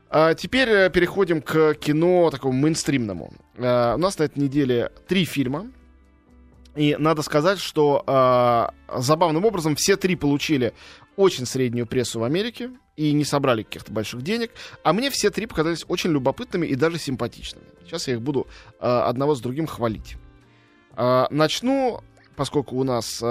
А 0.09 0.33
теперь 0.33 0.69
э, 0.69 0.89
переходим 0.89 1.41
к 1.41 1.75
кино 1.75 2.29
такому 2.29 2.53
мейнстримному. 2.53 3.31
Э, 3.55 3.93
у 3.95 3.97
нас 3.97 4.19
на 4.19 4.23
этой 4.23 4.39
неделе 4.39 4.91
три 5.07 5.23
фильма. 5.25 5.71
И 6.75 6.95
надо 6.99 7.21
сказать, 7.21 7.59
что 7.59 8.03
э, 8.05 8.99
забавным 8.99 9.45
образом 9.45 9.75
все 9.75 9.95
три 9.95 10.15
получили 10.15 10.73
очень 11.15 11.45
среднюю 11.45 11.87
прессу 11.87 12.19
в 12.19 12.23
Америке 12.23 12.71
и 12.95 13.13
не 13.13 13.23
собрали 13.23 13.63
каких-то 13.63 13.91
больших 13.91 14.21
денег. 14.23 14.51
А 14.83 14.93
мне 14.93 15.09
все 15.09 15.29
три 15.29 15.45
показались 15.45 15.85
очень 15.87 16.11
любопытными 16.11 16.67
и 16.67 16.75
даже 16.75 16.97
симпатичными. 16.97 17.65
Сейчас 17.85 18.07
я 18.07 18.15
их 18.15 18.21
буду 18.21 18.47
э, 18.79 18.85
одного 18.85 19.35
с 19.35 19.41
другим 19.41 19.67
хвалить. 19.67 20.17
Начну, 21.31 22.01
поскольку 22.35 22.75
у 22.75 22.83
нас 22.83 23.23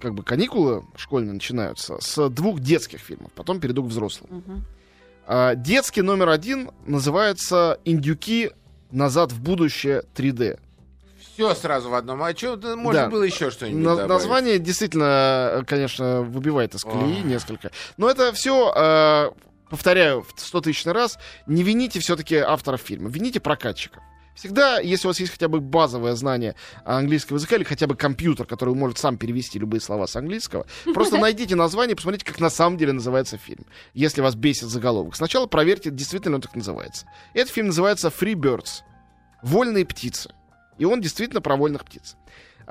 как 0.00 0.14
бы 0.14 0.22
каникулы 0.22 0.84
школьные 0.96 1.34
начинаются, 1.34 1.98
с 2.00 2.28
двух 2.30 2.60
детских 2.60 3.00
фильмов. 3.00 3.30
Потом 3.34 3.60
перейду 3.60 3.82
к 3.82 3.86
взрослым. 3.86 4.30
Мгм. 4.46 4.64
А, 5.26 5.54
Детский 5.54 6.02
номер 6.02 6.28
один 6.30 6.70
называется 6.86 7.78
«Индюки. 7.84 8.50
Назад 8.90 9.30
в 9.30 9.40
будущее 9.40 10.02
3D». 10.16 10.58
Все 11.34 11.54
сразу 11.54 11.90
в 11.90 11.94
одном. 11.94 12.22
А 12.24 12.34
что, 12.36 12.56
можно 12.76 13.02
Да. 13.02 13.08
было 13.08 13.22
еще 13.22 13.50
что-нибудь 13.50 13.82
На- 13.84 13.90
добавить? 13.90 14.08
название 14.08 14.58
действительно, 14.58 15.50
э, 15.60 15.62
конечно, 15.64 16.22
выбивает 16.22 16.74
из 16.74 16.82
колеи 16.82 17.20
Ох. 17.20 17.24
несколько. 17.24 17.70
Но 17.98 18.10
это 18.10 18.32
все, 18.32 19.32
повторяю, 19.70 20.22
в 20.22 20.40
100 20.40 20.60
тысячный 20.62 20.92
раз, 20.92 21.18
не 21.46 21.62
вините 21.62 22.00
все-таки 22.00 22.34
авторов 22.36 22.80
фильма, 22.80 23.08
вините 23.10 23.38
прокатчиков. 23.38 24.02
Всегда, 24.34 24.78
если 24.78 25.06
у 25.06 25.10
вас 25.10 25.20
есть 25.20 25.32
хотя 25.32 25.48
бы 25.48 25.60
базовое 25.60 26.14
знание 26.14 26.54
английского 26.84 27.36
языка 27.36 27.56
или 27.56 27.64
хотя 27.64 27.86
бы 27.86 27.94
компьютер, 27.94 28.46
который 28.46 28.74
может 28.74 28.98
сам 28.98 29.18
перевести 29.18 29.58
любые 29.58 29.80
слова 29.80 30.06
с 30.06 30.16
английского, 30.16 30.66
просто 30.94 31.18
найдите 31.18 31.56
название 31.56 31.92
и 31.92 31.96
посмотрите, 31.96 32.24
как 32.24 32.40
на 32.40 32.50
самом 32.50 32.78
деле 32.78 32.92
называется 32.92 33.36
фильм. 33.38 33.66
Если 33.92 34.20
вас 34.20 34.34
бесит 34.34 34.68
заголовок. 34.68 35.16
Сначала 35.16 35.46
проверьте, 35.46 35.90
действительно 35.90 36.36
он 36.36 36.42
так 36.42 36.54
называется. 36.54 37.06
Этот 37.34 37.52
фильм 37.52 37.68
называется 37.68 38.08
Free 38.08 38.34
Birds. 38.34 38.82
Вольные 39.42 39.84
птицы. 39.84 40.30
И 40.78 40.84
он 40.84 41.00
действительно 41.00 41.42
про 41.42 41.56
вольных 41.56 41.84
птиц. 41.84 42.16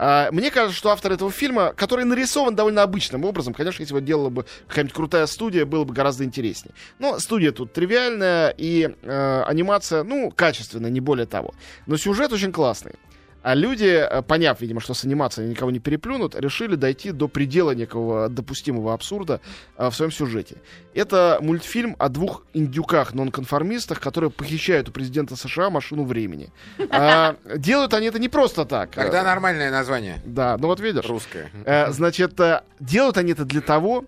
А, 0.01 0.31
Мне 0.31 0.49
кажется, 0.49 0.77
что 0.77 0.91
автор 0.91 1.11
этого 1.11 1.29
фильма, 1.29 1.73
который 1.75 2.05
нарисован 2.05 2.55
довольно 2.55 2.83
обычным 2.83 3.25
образом, 3.25 3.53
конечно, 3.53 3.81
если 3.81 3.93
его 3.93 3.99
делала 3.99 4.29
бы 4.29 4.45
какая-нибудь 4.67 4.95
крутая 4.95 5.25
студия, 5.25 5.65
было 5.65 5.83
бы 5.83 5.93
гораздо 5.93 6.23
интереснее. 6.23 6.73
Но 6.99 7.19
студия 7.19 7.51
тут 7.51 7.73
тривиальная, 7.73 8.55
и 8.57 8.95
э, 9.01 9.43
анимация, 9.45 10.03
ну, 10.03 10.31
качественная, 10.31 10.89
не 10.89 11.01
более 11.01 11.25
того. 11.25 11.53
Но 11.85 11.97
сюжет 11.97 12.31
очень 12.31 12.53
классный. 12.53 12.93
А 13.41 13.55
люди, 13.55 13.85
э, 13.85 14.21
поняв, 14.21 14.59
видимо, 14.61 14.81
что 14.81 14.93
с 14.93 15.05
анимацией 15.05 15.45
они 15.45 15.51
никого 15.53 15.71
не 15.71 15.79
переплюнут, 15.79 16.35
решили 16.35 16.75
дойти 16.75 17.11
до 17.11 17.27
предела 17.27 17.71
некого 17.71 18.29
допустимого 18.29 18.93
абсурда 18.93 19.39
э, 19.77 19.89
в 19.89 19.95
своем 19.95 20.11
сюжете. 20.11 20.57
Это 20.93 21.39
мультфильм 21.41 21.95
о 21.99 22.09
двух 22.09 22.43
индюках-нонконформистах, 22.53 23.99
которые 23.99 24.29
похищают 24.29 24.89
у 24.89 24.91
президента 24.91 25.35
США 25.35 25.69
машину 25.69 26.03
времени. 26.03 26.51
А, 26.89 27.35
Делают 27.55 27.93
они 27.93 28.07
это 28.07 28.19
не 28.19 28.29
просто 28.29 28.65
так. 28.65 28.91
Тогда 28.91 29.21
Э, 29.21 29.23
нормальное 29.23 29.71
название. 29.71 30.21
Да, 30.25 30.57
ну 30.57 30.67
вот 30.67 30.79
видишь. 30.79 31.05
Русское. 31.05 31.49
Значит, 31.89 32.39
делают 32.79 33.17
они 33.17 33.31
это 33.31 33.45
для 33.45 33.61
того, 33.61 34.05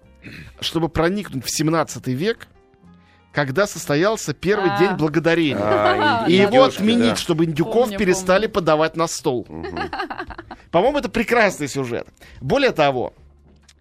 чтобы 0.60 0.90
проникнуть 0.90 1.46
в 1.46 1.50
17 1.50 2.08
век, 2.08 2.48
когда 3.32 3.66
состоялся 3.68 4.34
первый 4.34 4.72
А. 4.72 4.80
день 4.80 4.92
благодарения. 4.94 5.58
А, 5.60 6.26
И 6.28 6.34
его 6.36 6.64
отменить, 6.64 7.12
да. 7.12 7.16
чтобы 7.16 7.46
индюков 7.46 7.84
Помню, 7.86 7.98
перестали 7.98 8.48
подавать 8.48 8.96
на 8.96 9.08
стол. 9.08 9.48
По-моему, 10.72 10.98
это 11.00 11.10
прекрасный 11.10 11.68
сюжет. 11.68 12.08
Более 12.40 12.72
того, 12.72 13.14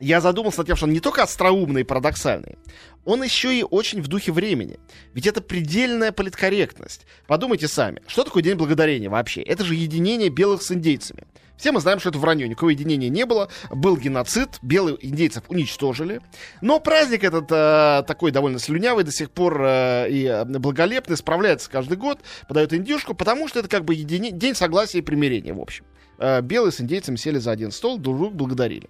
я 0.00 0.21
задумался 0.21 0.59
над 0.59 0.66
тем, 0.66 0.76
что 0.76 0.87
он 0.87 0.92
не 0.92 1.00
только 1.00 1.23
остроумный 1.23 1.83
и 1.83 1.85
парадоксальный, 1.85 2.59
он 3.04 3.23
еще 3.23 3.54
и 3.54 3.62
очень 3.62 4.02
в 4.02 4.09
духе 4.09 4.33
времени. 4.33 4.78
Ведь 5.14 5.26
это 5.26 5.40
предельная 5.40 6.12
политкорректность. 6.12 7.07
Подумайте 7.26 7.69
сами, 7.69 8.02
что 8.07 8.25
такое 8.25 8.42
День 8.42 8.57
Благодарения 8.57 9.11
вообще? 9.11 9.42
Это 9.42 9.64
же 9.64 9.75
единение 9.75 10.28
белых 10.28 10.62
с 10.62 10.73
индейцами. 10.73 11.25
Все 11.61 11.73
мы 11.73 11.80
знаем, 11.80 12.00
что 12.00 12.09
это 12.09 12.19
вранье, 12.19 12.49
никакого 12.49 12.71
единения 12.71 13.11
не 13.11 13.26
было, 13.26 13.50
был 13.69 13.99
геноцид, 13.99 14.49
белых 14.62 15.04
индейцев 15.04 15.42
уничтожили. 15.49 16.23
Но 16.62 16.80
праздник 16.80 17.23
этот 17.23 17.52
э, 17.52 18.02
такой 18.07 18.30
довольно 18.30 18.59
слюнявый, 18.59 19.04
до 19.04 19.12
сих 19.12 19.30
пор 19.30 19.61
э, 19.62 20.07
и 20.09 20.25
э, 20.25 20.47
благолепный, 20.47 21.19
справляется 21.19 21.69
каждый 21.69 21.99
год, 21.99 22.21
подает 22.49 22.73
индюшку, 22.73 23.12
потому 23.12 23.47
что 23.47 23.59
это 23.59 23.69
как 23.69 23.85
бы 23.85 23.95
едини... 23.95 24.30
день 24.30 24.54
согласия 24.54 25.00
и 25.00 25.02
примирения, 25.02 25.52
в 25.52 25.61
общем. 25.61 25.85
Э, 26.16 26.40
белые 26.40 26.73
с 26.73 26.80
индейцами 26.80 27.16
сели 27.16 27.37
за 27.37 27.50
один 27.50 27.73
стол, 27.73 27.99
друг 27.99 28.16
друга 28.16 28.35
благодарили. 28.35 28.88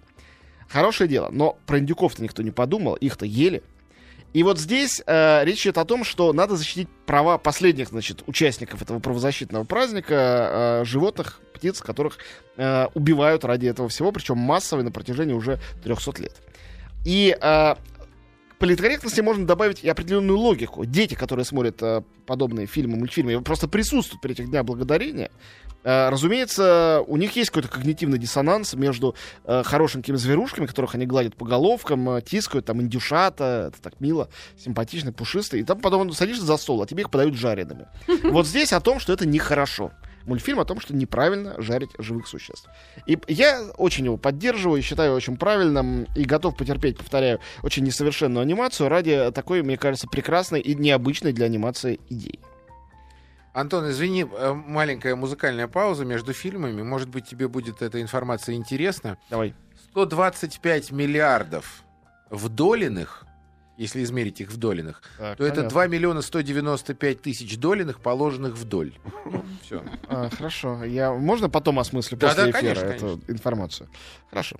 Хорошее 0.71 1.09
дело, 1.09 1.29
но 1.31 1.57
про 1.65 1.79
индюков-то 1.79 2.23
никто 2.23 2.41
не 2.43 2.51
подумал, 2.51 2.95
их-то 2.95 3.25
ели. 3.25 3.61
И 4.33 4.43
вот 4.43 4.57
здесь 4.57 5.03
э, 5.05 5.43
речь 5.43 5.63
идет 5.63 5.77
о 5.77 5.83
том, 5.83 6.05
что 6.05 6.31
надо 6.31 6.55
защитить 6.55 6.87
права 7.05 7.37
последних, 7.37 7.89
значит, 7.89 8.23
участников 8.27 8.81
этого 8.81 8.99
правозащитного 8.99 9.65
праздника, 9.65 10.13
э, 10.81 10.85
животных, 10.85 11.41
птиц, 11.53 11.81
которых 11.81 12.19
э, 12.55 12.87
убивают 12.93 13.43
ради 13.43 13.67
этого 13.67 13.89
всего, 13.89 14.13
причем 14.13 14.37
массово 14.37 14.79
и 14.79 14.83
на 14.83 14.91
протяжении 14.91 15.33
уже 15.33 15.59
300 15.83 16.21
лет. 16.21 16.35
И 17.05 17.35
э, 17.39 17.75
политкорректности 18.61 19.19
можно 19.21 19.45
добавить 19.45 19.83
и 19.83 19.89
определенную 19.89 20.37
логику. 20.37 20.85
Дети, 20.85 21.15
которые 21.15 21.43
смотрят 21.43 21.81
э, 21.81 22.01
подобные 22.25 22.67
фильмы, 22.67 22.97
мультфильмы, 22.97 23.41
просто 23.41 23.67
присутствуют 23.67 24.21
при 24.21 24.31
этих 24.31 24.49
Днях 24.49 24.63
Благодарения, 24.63 25.29
Э, 25.83 26.09
разумеется, 26.09 27.03
у 27.07 27.17
них 27.17 27.35
есть 27.35 27.49
какой-то 27.49 27.69
когнитивный 27.69 28.17
диссонанс 28.17 28.73
между 28.73 29.15
э, 29.45 29.63
хорошенькими 29.63 30.15
зверушками, 30.15 30.65
которых 30.65 30.95
они 30.95 31.05
гладят 31.05 31.35
по 31.35 31.45
головкам, 31.45 32.09
э, 32.09 32.21
тискают, 32.21 32.65
там, 32.65 32.81
индюшата, 32.81 33.71
это 33.71 33.81
так 33.81 33.99
мило, 33.99 34.29
симпатично, 34.57 35.11
пушисто, 35.11 35.57
и 35.57 35.63
там 35.63 35.79
потом 35.79 36.11
садишься 36.13 36.45
за 36.45 36.57
стол, 36.57 36.81
а 36.81 36.87
тебе 36.87 37.01
их 37.01 37.09
подают 37.09 37.35
жареными. 37.35 37.87
Вот 38.31 38.47
здесь 38.47 38.71
о 38.73 38.79
том, 38.79 38.99
что 38.99 39.13
это 39.13 39.25
нехорошо. 39.25 39.91
Мультфильм 40.25 40.59
о 40.59 40.65
том, 40.65 40.79
что 40.79 40.95
неправильно 40.95 41.59
жарить 41.61 41.91
живых 41.97 42.27
существ. 42.27 42.69
И 43.05 43.19
я 43.27 43.63
очень 43.77 44.05
его 44.05 44.17
поддерживаю 44.17 44.79
и 44.79 44.83
считаю 44.83 45.13
очень 45.13 45.37
правильным 45.37 46.05
и 46.15 46.23
готов 46.23 46.55
потерпеть, 46.55 46.97
повторяю, 46.97 47.39
очень 47.63 47.83
несовершенную 47.83 48.41
анимацию 48.41 48.89
ради 48.89 49.31
такой, 49.31 49.61
мне 49.63 49.77
кажется, 49.77 50.07
прекрасной 50.07 50.61
и 50.61 50.75
необычной 50.75 51.33
для 51.33 51.45
анимации 51.45 51.99
идеи. 52.09 52.39
Антон, 53.53 53.89
извини, 53.89 54.23
э, 54.23 54.53
маленькая 54.53 55.15
музыкальная 55.15 55.67
пауза 55.67 56.05
между 56.05 56.31
фильмами. 56.31 56.83
Может 56.83 57.09
быть, 57.09 57.27
тебе 57.27 57.49
будет 57.49 57.81
эта 57.81 58.01
информация 58.01 58.55
интересна. 58.55 59.17
Давай. 59.29 59.53
125 59.91 60.91
миллиардов 60.91 61.83
вдолиных, 62.29 63.25
если 63.81 64.03
измерить 64.03 64.39
их 64.41 64.51
вдолиных, 64.51 65.01
Так, 65.17 65.37
то 65.37 65.43
это 65.43 65.55
понятно. 65.55 65.69
2 65.69 65.87
миллиона 65.87 66.21
195 66.21 67.21
тысяч 67.21 67.57
долиных, 67.57 67.99
положенных 67.99 68.53
вдоль. 68.53 68.93
Все. 69.63 69.83
А, 70.07 70.29
хорошо. 70.29 70.83
Я, 70.83 71.11
можно 71.13 71.49
потом 71.49 71.79
осмыслю 71.79 72.17
Да, 72.17 72.27
после 72.27 72.43
да, 72.43 72.49
эфира 72.51 72.75
конечно, 72.75 72.85
эту 72.85 73.21
информацию? 73.27 73.89
Хорошо. 74.29 74.57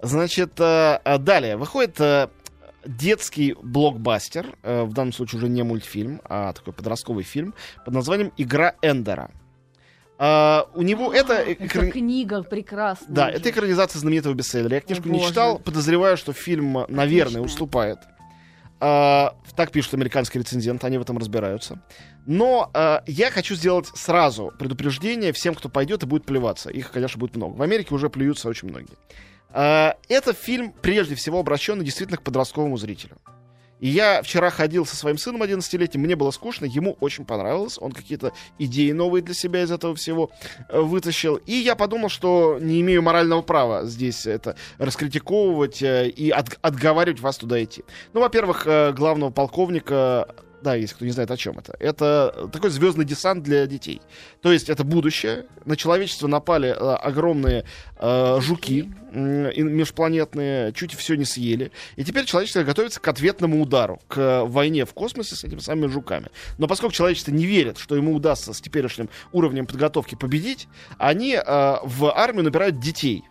Значит, 0.00 0.58
э, 0.58 1.00
э, 1.04 1.18
далее. 1.18 1.56
Выходит 1.56 2.00
э, 2.00 2.28
детский 2.86 3.54
блокбастер, 3.62 4.56
э, 4.62 4.82
в 4.84 4.92
данном 4.92 5.12
случае 5.12 5.38
уже 5.38 5.48
не 5.48 5.62
мультфильм, 5.62 6.20
а 6.24 6.52
такой 6.52 6.72
подростковый 6.72 7.24
фильм, 7.24 7.54
под 7.84 7.94
названием 7.94 8.32
«Игра 8.36 8.74
Эндера». 8.82 9.30
А, 10.24 10.68
у 10.74 10.82
него 10.82 11.12
это... 11.12 11.34
Это 11.34 11.90
книга 11.90 12.42
прекрасная. 12.42 13.08
Да, 13.08 13.30
же. 13.30 13.38
это 13.38 13.50
экранизация 13.50 13.98
знаменитого 13.98 14.34
бестселлера. 14.34 14.76
Я 14.76 14.80
книжку 14.80 15.08
О, 15.08 15.12
не 15.12 15.18
боже. 15.18 15.30
читал, 15.30 15.58
подозреваю, 15.58 16.16
что 16.16 16.32
фильм, 16.32 16.84
наверное, 16.88 17.42
уступает. 17.42 17.98
А, 18.84 19.36
так 19.54 19.70
пишут 19.70 19.94
американские 19.94 20.42
рецензенты, 20.42 20.84
они 20.88 20.98
в 20.98 21.02
этом 21.02 21.16
разбираются. 21.16 21.80
Но 22.26 22.68
а, 22.74 23.04
я 23.06 23.30
хочу 23.30 23.54
сделать 23.54 23.86
сразу 23.94 24.52
предупреждение 24.58 25.32
всем, 25.32 25.54
кто 25.54 25.68
пойдет 25.68 26.02
и 26.02 26.06
будет 26.06 26.24
плеваться. 26.24 26.68
Их, 26.68 26.90
конечно, 26.90 27.20
будет 27.20 27.36
много. 27.36 27.54
В 27.54 27.62
Америке 27.62 27.94
уже 27.94 28.10
плюются 28.10 28.48
очень 28.48 28.68
многие. 28.68 28.96
А, 29.50 29.96
это 30.08 30.32
фильм, 30.32 30.72
прежде 30.82 31.14
всего, 31.14 31.38
обращенный 31.38 31.84
действительно 31.84 32.18
к 32.18 32.22
подростковому 32.22 32.76
зрителю. 32.76 33.18
И 33.82 33.88
я 33.88 34.22
вчера 34.22 34.48
ходил 34.50 34.86
со 34.86 34.94
своим 34.94 35.18
сыном 35.18 35.42
11-летним, 35.42 36.00
мне 36.02 36.14
было 36.14 36.30
скучно, 36.30 36.66
ему 36.66 36.96
очень 37.00 37.24
понравилось, 37.24 37.78
он 37.80 37.90
какие-то 37.90 38.32
идеи 38.58 38.92
новые 38.92 39.22
для 39.22 39.34
себя 39.34 39.62
из 39.64 39.72
этого 39.72 39.96
всего 39.96 40.30
э, 40.68 40.80
вытащил. 40.80 41.34
И 41.34 41.52
я 41.52 41.74
подумал, 41.74 42.08
что 42.08 42.58
не 42.60 42.80
имею 42.80 43.02
морального 43.02 43.42
права 43.42 43.84
здесь 43.84 44.24
это 44.24 44.54
раскритиковывать 44.78 45.82
э, 45.82 46.08
и 46.08 46.30
от- 46.30 46.58
отговаривать 46.62 47.18
вас 47.20 47.36
туда 47.38 47.62
идти. 47.62 47.82
Ну, 48.12 48.20
во-первых, 48.20 48.68
э, 48.68 48.92
главного 48.92 49.30
полковника 49.30 50.28
да, 50.62 50.74
если 50.74 50.94
кто 50.94 51.04
не 51.04 51.10
знает, 51.10 51.30
о 51.30 51.36
чем 51.36 51.58
это. 51.58 51.74
Это 51.78 52.48
такой 52.52 52.70
звездный 52.70 53.04
десант 53.04 53.42
для 53.42 53.66
детей. 53.66 54.00
То 54.40 54.52
есть 54.52 54.68
это 54.68 54.84
будущее. 54.84 55.46
На 55.64 55.76
человечество 55.76 56.28
напали 56.28 56.68
э, 56.68 56.74
огромные 56.74 57.64
э, 57.98 58.38
жуки 58.40 58.92
и 59.12 59.62
межпланетные, 59.62 60.72
чуть 60.72 60.94
все 60.94 61.16
не 61.16 61.24
съели. 61.24 61.70
И 61.96 62.04
теперь 62.04 62.24
человечество 62.24 62.62
готовится 62.62 63.00
к 63.00 63.08
ответному 63.08 63.60
удару, 63.60 64.00
к 64.08 64.18
э, 64.18 64.44
войне 64.44 64.84
в 64.84 64.94
космосе 64.94 65.34
с 65.34 65.44
этими 65.44 65.58
самыми 65.58 65.88
жуками. 65.88 66.28
Но 66.58 66.66
поскольку 66.66 66.94
человечество 66.94 67.32
не 67.32 67.44
верит, 67.44 67.78
что 67.78 67.96
ему 67.96 68.14
удастся 68.14 68.52
с 68.52 68.60
теперешним 68.60 69.08
уровнем 69.32 69.66
подготовки 69.66 70.14
победить, 70.14 70.68
они 70.98 71.34
э, 71.34 71.40
в 71.44 72.12
армию 72.14 72.44
набирают 72.44 72.78
детей. 72.78 73.24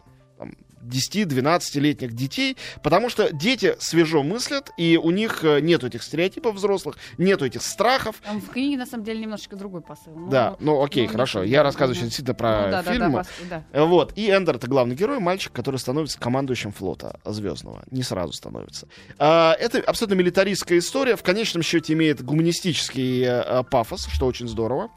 10-12-летних 0.83 2.13
детей, 2.13 2.57
потому 2.83 3.09
что 3.09 3.31
дети 3.33 3.75
свежо 3.79 4.23
мыслят, 4.23 4.71
и 4.77 4.97
у 4.97 5.11
них 5.11 5.43
э, 5.43 5.59
нету 5.61 5.87
этих 5.87 6.03
стереотипов 6.03 6.55
взрослых, 6.55 6.97
нету 7.17 7.45
этих 7.45 7.61
страхов. 7.61 8.15
Там 8.23 8.41
в 8.41 8.49
книге, 8.49 8.77
на 8.77 8.85
самом 8.85 9.03
деле, 9.03 9.19
немножечко 9.19 9.55
другой 9.55 9.81
посыл. 9.81 10.13
Ну, 10.15 10.29
да, 10.29 10.55
ну 10.59 10.83
окей, 10.83 11.07
ну, 11.07 11.11
хорошо. 11.13 11.39
ну, 11.39 11.45
Я 11.45 11.59
да, 11.59 11.63
рассказываю 11.63 11.95
да. 11.95 11.99
сейчас 11.99 12.09
действительно 12.09 12.33
ну, 12.33 12.37
про 12.37 12.71
да, 12.71 12.83
да, 12.83 12.91
фильмы. 12.93 13.11
да, 13.11 13.19
пос- 13.21 13.49
да. 13.49 13.63
Э, 13.71 13.83
Вот, 13.83 14.13
и 14.17 14.29
Эндер 14.29 14.55
это 14.55 14.67
главный 14.67 14.95
герой, 14.95 15.19
мальчик, 15.19 15.51
который 15.53 15.77
становится 15.77 16.19
командующим 16.19 16.71
флота 16.71 17.19
звездного. 17.25 17.83
Не 17.91 18.03
сразу 18.03 18.33
становится. 18.33 18.87
А, 19.17 19.53
это 19.59 19.79
абсолютно 19.79 20.15
милитаристская 20.15 20.79
история, 20.79 21.15
в 21.15 21.23
конечном 21.23 21.63
счете 21.63 21.93
имеет 21.93 22.23
гуманистический 22.23 23.23
э, 23.25 23.63
пафос, 23.63 24.07
что 24.11 24.25
очень 24.25 24.47
здорово. 24.47 24.89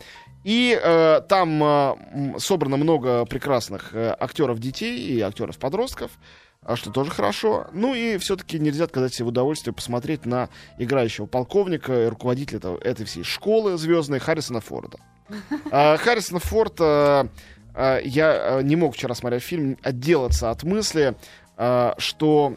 И 0.44 0.78
э, 0.80 1.20
там 1.28 1.62
э, 1.62 2.38
собрано 2.38 2.76
много 2.76 3.24
прекрасных 3.24 3.94
э, 3.94 4.14
актеров 4.20 4.58
детей 4.60 4.98
и 4.98 5.20
актеров 5.20 5.58
подростков, 5.58 6.10
а 6.62 6.76
что 6.76 6.90
тоже 6.90 7.10
хорошо. 7.10 7.66
Ну 7.72 7.94
и 7.94 8.18
все-таки 8.18 8.58
нельзя 8.58 8.84
отказать 8.84 9.14
себе 9.14 9.24
в 9.24 9.28
удовольствии 9.28 9.70
посмотреть 9.72 10.26
на 10.26 10.48
играющего 10.78 11.26
полковника 11.26 12.08
руководителя 12.10 12.58
этого- 12.58 12.78
этой 12.78 13.06
всей 13.06 13.22
школы 13.24 13.76
звездной 13.78 14.18
Харрисона 14.18 14.60
Форда. 14.60 14.98
А, 15.70 15.96
Харрисон 15.96 16.38
Форд, 16.38 16.74
э, 16.80 17.24
э, 17.74 18.00
я 18.04 18.58
э, 18.58 18.62
не 18.62 18.76
мог 18.76 18.94
вчера, 18.94 19.14
смотря 19.14 19.38
фильм, 19.40 19.78
отделаться 19.82 20.50
от 20.50 20.62
мысли, 20.62 21.14
э, 21.56 21.92
что 21.98 22.54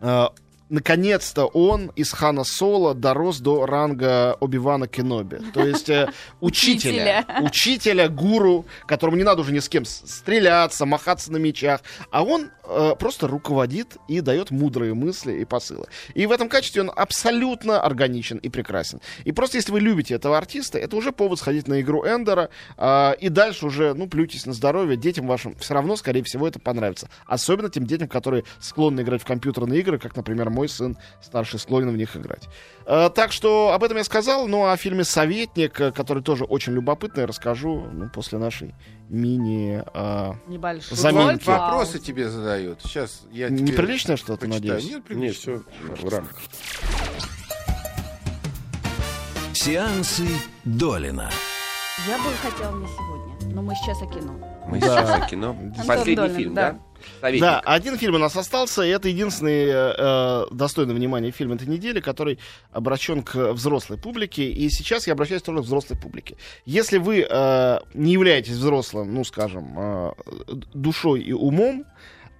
э, 0.00 0.26
наконец-то 0.68 1.46
он 1.46 1.92
из 1.96 2.12
Хана 2.12 2.44
Соло 2.44 2.94
дорос 2.94 3.38
до 3.40 3.66
ранга 3.66 4.36
Оби-Вана 4.40 4.88
Кеноби. 4.88 5.38
То 5.52 5.64
есть 5.64 5.88
э, 5.88 6.10
учителя, 6.40 7.24
учителя, 7.42 8.08
гуру, 8.08 8.66
которому 8.86 9.16
не 9.16 9.24
надо 9.24 9.42
уже 9.42 9.52
ни 9.52 9.58
с 9.58 9.68
кем 9.68 9.84
стреляться, 9.84 10.86
махаться 10.86 11.32
на 11.32 11.36
мечах, 11.36 11.80
а 12.10 12.22
он 12.22 12.50
э, 12.64 12.92
просто 12.98 13.28
руководит 13.28 13.96
и 14.08 14.20
дает 14.20 14.50
мудрые 14.50 14.94
мысли 14.94 15.32
и 15.32 15.44
посылы. 15.44 15.86
И 16.14 16.26
в 16.26 16.32
этом 16.32 16.48
качестве 16.48 16.82
он 16.82 16.90
абсолютно 16.94 17.80
органичен 17.80 18.38
и 18.38 18.48
прекрасен. 18.48 19.00
И 19.24 19.32
просто 19.32 19.58
если 19.58 19.72
вы 19.72 19.80
любите 19.80 20.14
этого 20.14 20.38
артиста, 20.38 20.78
это 20.78 20.96
уже 20.96 21.12
повод 21.12 21.38
сходить 21.38 21.68
на 21.68 21.80
игру 21.80 22.04
Эндера, 22.04 22.48
а, 22.76 23.12
и 23.12 23.28
дальше 23.28 23.66
уже, 23.66 23.94
ну, 23.94 24.06
плюйтесь 24.08 24.46
на 24.46 24.52
здоровье, 24.52 24.96
детям 24.96 25.26
вашим 25.26 25.54
все 25.56 25.74
равно, 25.74 25.96
скорее 25.96 26.22
всего, 26.22 26.48
это 26.48 26.58
понравится. 26.58 27.08
Особенно 27.26 27.70
тем 27.70 27.86
детям, 27.86 28.08
которые 28.08 28.44
склонны 28.60 29.02
играть 29.02 29.22
в 29.22 29.26
компьютерные 29.26 29.80
игры, 29.80 29.98
как, 29.98 30.16
например, 30.16 30.50
мой 30.54 30.68
сын 30.68 30.96
старший 31.20 31.58
склонен 31.58 31.90
в 31.90 31.96
них 31.96 32.16
играть. 32.16 32.48
А, 32.86 33.10
так 33.10 33.32
что 33.32 33.72
об 33.72 33.82
этом 33.84 33.96
я 33.98 34.04
сказал, 34.04 34.46
ну, 34.48 34.64
а 34.64 34.72
о 34.72 34.76
фильме 34.76 35.04
«Советник», 35.04 35.80
э, 35.80 35.92
который 35.92 36.22
тоже 36.22 36.44
очень 36.44 36.72
любопытный, 36.72 37.24
расскажу 37.26 37.86
ну, 37.92 38.08
после 38.10 38.38
нашей 38.38 38.74
мини... 39.08 39.82
а, 39.94 40.36
Небольшой. 40.46 40.96
Заминки. 40.96 41.46
Вопросы 41.46 41.98
тебе 41.98 42.28
задают. 42.28 42.80
Сейчас 42.82 43.22
я 43.30 43.48
тебе 43.48 43.60
неприличное 43.62 44.16
что-то, 44.16 44.46
почитаю. 44.46 44.74
надеюсь? 44.74 44.84
Нет, 44.84 44.92
Нет, 44.94 45.04
прилично. 45.04 45.62
все 45.94 46.06
в 46.06 46.08
рамках. 46.08 46.36
Сеансы 49.52 50.26
Долина. 50.64 51.30
Я 52.08 52.18
бы 52.18 52.24
хотела 52.42 52.76
не 52.78 52.86
сегодня, 52.86 53.54
но 53.54 53.62
мы 53.62 53.74
сейчас 53.76 54.02
о 54.02 54.06
кино. 54.06 54.32
Мы 54.66 54.80
Да. 54.80 54.86
сейчас 54.86 55.10
о 55.22 55.26
кино. 55.28 55.56
Последний 55.86 56.16
Долин, 56.16 56.36
фильм, 56.36 56.54
да. 56.54 56.72
да? 56.72 56.78
Советник. 57.20 57.40
Да, 57.40 57.60
один 57.60 57.98
фильм 57.98 58.14
у 58.16 58.18
нас 58.18 58.36
остался, 58.36 58.82
и 58.82 58.88
это 58.88 59.08
единственный 59.08 59.66
э, 59.66 59.94
э, 59.96 60.44
достойный 60.50 60.94
внимания 60.94 61.30
фильм 61.30 61.52
этой 61.52 61.68
недели, 61.68 62.00
который 62.00 62.38
обращен 62.70 63.22
к 63.22 63.52
взрослой 63.52 63.98
публике. 63.98 64.50
И 64.50 64.68
сейчас 64.70 65.06
я 65.06 65.14
обращаюсь 65.14 65.42
тоже 65.42 65.60
к 65.60 65.64
взрослой 65.64 65.96
публике. 65.96 66.36
Если 66.64 66.98
вы 66.98 67.26
э, 67.28 67.78
не 67.94 68.12
являетесь 68.12 68.54
взрослым, 68.54 69.14
ну, 69.14 69.24
скажем, 69.24 69.74
э, 69.76 70.12
душой 70.74 71.22
и 71.22 71.32
умом, 71.32 71.84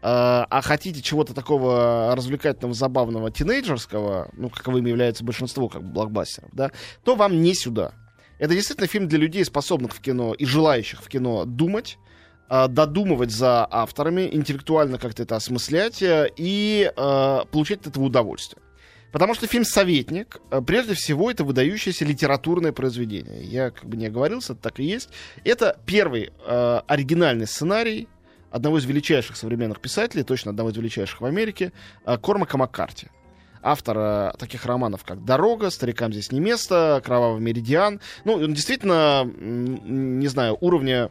а 0.07 0.61
хотите 0.63 1.01
чего-то 1.01 1.33
такого 1.33 2.15
развлекательного, 2.15 2.75
забавного, 2.75 3.31
тинейджерского, 3.31 4.29
ну, 4.35 4.51
каковым 4.51 4.85
является 4.85 5.25
большинство 5.25 5.71
как 5.71 5.83
блокбастеров, 5.83 6.51
да, 6.53 6.73
то 7.05 7.15
вам 7.15 7.41
не 7.41 7.55
сюда. 7.55 7.93
Это 8.39 8.53
действительно 8.53 8.87
фильм 8.87 9.09
для 9.09 9.19
людей, 9.19 9.43
способных 9.47 9.95
в 9.95 10.01
кино 10.03 10.35
и 10.35 10.45
желающих 10.45 11.03
в 11.03 11.09
кино 11.09 11.47
думать, 11.47 11.97
э, 11.97 12.14
додумывать 12.49 13.31
за 13.31 13.67
авторами, 13.71 14.29
интеллектуально 14.33 14.99
как-то 14.99 15.23
это 15.23 15.37
осмыслять 15.37 16.03
э, 16.03 16.31
и 16.37 16.91
э, 16.95 17.41
получать 17.51 17.81
от 17.81 17.87
этого 17.89 18.05
удовольствие. 18.05 18.63
Потому 19.15 19.35
что 19.35 19.47
фильм 19.47 19.65
«Советник», 19.65 20.41
э, 20.51 20.61
прежде 20.61 20.95
всего, 20.95 21.31
это 21.31 21.45
выдающееся 21.45 22.05
литературное 22.05 22.73
произведение. 22.73 23.45
Я 23.45 23.71
как 23.71 23.85
бы 23.85 23.97
не 23.97 24.07
оговорился, 24.07 24.55
это 24.55 24.63
так 24.63 24.81
и 24.81 24.85
есть. 24.85 25.09
Это 25.45 25.79
первый 25.87 26.33
э, 26.45 26.81
оригинальный 26.89 27.47
сценарий 27.47 28.09
одного 28.51 28.79
из 28.79 28.85
величайших 28.87 29.37
современных 29.37 29.81
писателей, 29.81 30.25
точно 30.25 30.51
одного 30.51 30.71
из 30.71 30.77
величайших 30.77 31.21
в 31.21 31.25
Америке, 31.25 31.73
э, 32.05 32.19
Кормака 32.19 32.59
Маккарти 32.59 33.07
автора 33.63 34.35
таких 34.37 34.67
романов, 34.67 35.05
как 35.05 35.25
«Дорога», 35.25 35.71
«Старикам 35.71 36.13
здесь 36.13 36.33
не 36.33 36.41
место», 36.41 37.01
«Кровавый 37.05 37.41
меридиан». 37.41 38.01
Ну, 38.25 38.35
он 38.35 38.53
действительно, 38.53 39.25
не 39.25 40.27
знаю, 40.27 40.59
уровня, 40.61 41.11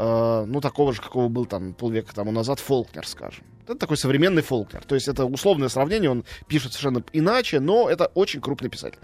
э, 0.00 0.44
ну, 0.46 0.60
такого 0.60 0.92
же, 0.92 1.02
какого 1.02 1.28
был 1.28 1.46
там 1.46 1.74
полвека 1.74 2.14
тому 2.14 2.32
назад 2.32 2.58
Фолкнер, 2.60 3.06
скажем. 3.06 3.44
Это 3.64 3.76
такой 3.76 3.96
современный 3.96 4.42
Фолкнер. 4.42 4.82
То 4.84 4.94
есть 4.94 5.06
это 5.08 5.26
условное 5.26 5.68
сравнение, 5.68 6.10
он 6.10 6.24
пишет 6.48 6.72
совершенно 6.72 7.04
иначе, 7.12 7.60
но 7.60 7.88
это 7.88 8.06
очень 8.14 8.40
крупный 8.40 8.70
писатель. 8.70 8.98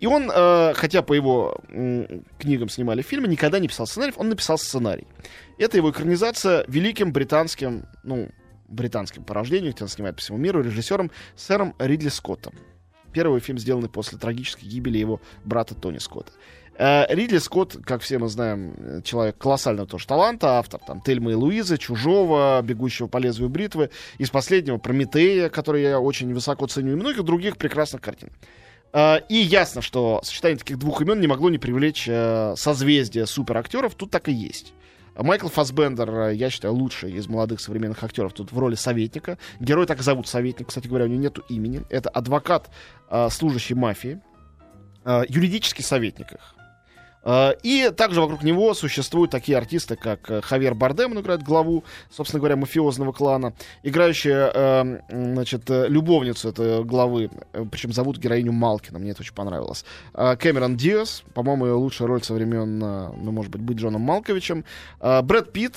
И 0.00 0.06
он, 0.06 0.30
э, 0.34 0.72
хотя 0.74 1.02
по 1.02 1.14
его 1.14 1.56
м, 1.68 2.24
книгам 2.38 2.68
снимали 2.68 3.02
фильмы, 3.02 3.28
никогда 3.28 3.58
не 3.58 3.68
писал 3.68 3.86
сценариев, 3.86 4.18
он 4.18 4.28
написал 4.28 4.58
сценарий. 4.58 5.06
Это 5.58 5.76
его 5.76 5.90
экранизация 5.90 6.64
великим 6.68 7.12
британским, 7.12 7.86
ну, 8.02 8.28
британским 8.68 9.24
по 9.24 9.34
рождению, 9.34 9.74
он 9.80 9.88
снимает 9.88 10.16
по 10.16 10.22
всему 10.22 10.38
миру, 10.38 10.62
режиссером 10.62 11.10
сэром 11.36 11.74
Ридли 11.78 12.08
Скоттом. 12.08 12.54
Первый 13.12 13.40
фильм, 13.40 13.58
сделанный 13.58 13.88
после 13.88 14.18
трагической 14.18 14.68
гибели 14.68 14.98
его 14.98 15.20
брата 15.44 15.74
Тони 15.74 15.98
Скотта. 15.98 16.32
Э, 16.78 17.04
Ридли 17.14 17.36
Скотт, 17.36 17.76
как 17.84 18.00
все 18.00 18.18
мы 18.18 18.28
знаем, 18.28 18.74
э, 18.78 19.00
человек 19.04 19.36
колоссального 19.36 19.86
тоже 19.86 20.06
таланта, 20.06 20.58
автор 20.58 20.80
там 20.80 21.02
Тельмы 21.02 21.32
и 21.32 21.34
Луизы, 21.34 21.76
Чужого, 21.76 22.62
Бегущего 22.62 23.06
по 23.06 23.18
лезвию 23.18 23.50
бритвы, 23.50 23.90
из 24.16 24.30
последнего 24.30 24.78
Прометея, 24.78 25.50
который 25.50 25.82
я 25.82 26.00
очень 26.00 26.32
высоко 26.32 26.66
ценю, 26.68 26.92
и 26.92 26.96
многих 26.96 27.22
других 27.24 27.58
прекрасных 27.58 28.00
картин. 28.00 28.30
Э, 28.94 29.18
И 29.28 29.36
ясно, 29.36 29.82
что 29.82 30.20
сочетание 30.24 30.56
таких 30.56 30.78
двух 30.78 31.02
имен 31.02 31.20
не 31.20 31.26
могло 31.26 31.50
не 31.50 31.58
привлечь 31.58 32.08
созвездие 32.58 33.26
суперактеров. 33.26 33.94
Тут 33.94 34.10
так 34.10 34.28
и 34.28 34.32
есть. 34.32 34.72
Майкл 35.22 35.48
Фасбендер, 35.48 36.10
э, 36.10 36.34
я 36.34 36.50
считаю, 36.50 36.74
лучший 36.74 37.12
из 37.12 37.28
молодых 37.28 37.60
современных 37.60 38.02
актеров 38.02 38.32
тут 38.32 38.52
в 38.52 38.58
роли 38.58 38.74
советника. 38.74 39.38
Герой 39.60 39.86
так 39.86 40.00
и 40.00 40.02
зовут 40.02 40.28
советник, 40.28 40.68
кстати 40.68 40.88
говоря, 40.88 41.04
у 41.04 41.08
него 41.08 41.20
нету 41.20 41.44
имени. 41.48 41.82
Это 41.90 42.08
адвокат, 42.08 42.70
э, 43.10 43.28
служащий 43.30 43.74
мафии, 43.74 44.20
э, 45.04 45.24
юридический 45.28 45.84
советник 45.84 46.32
их. 46.32 46.54
Э, 47.22 47.52
И 47.62 47.90
также 47.96 48.20
вокруг 48.20 48.42
него 48.42 48.74
существуют 48.74 49.30
такие 49.30 49.58
артисты, 49.58 49.96
как 49.96 50.30
э, 50.30 50.40
Хавьер 50.40 50.74
Бардем, 50.74 51.12
он 51.12 51.20
играет 51.20 51.42
главу, 51.42 51.84
собственно 52.10 52.40
говоря, 52.40 52.56
мафиозного 52.56 53.12
клана, 53.12 53.52
играющая, 53.82 54.50
э, 54.52 54.98
м, 55.10 55.34
значит, 55.34 55.68
э, 55.70 55.86
любовницу 55.88 56.48
этой 56.48 56.84
главы, 56.84 57.30
причем 57.70 57.92
зовут 57.92 58.18
героиню 58.18 58.52
Малкина, 58.52 58.98
мне 58.98 59.10
это 59.10 59.20
очень 59.22 59.34
понравилось. 59.34 59.84
Кэмерон 60.14 60.76
Диас, 60.76 61.22
по-моему, 61.34 61.66
ее 61.66 61.72
лучшая 61.72 62.08
роль 62.08 62.22
со 62.22 62.34
времен, 62.34 62.78
ну, 62.78 63.32
может 63.32 63.52
быть, 63.52 63.60
быть 63.62 63.78
Джоном 63.78 64.02
Малковичем. 64.02 64.64
Брэд 65.00 65.52
Питт, 65.52 65.74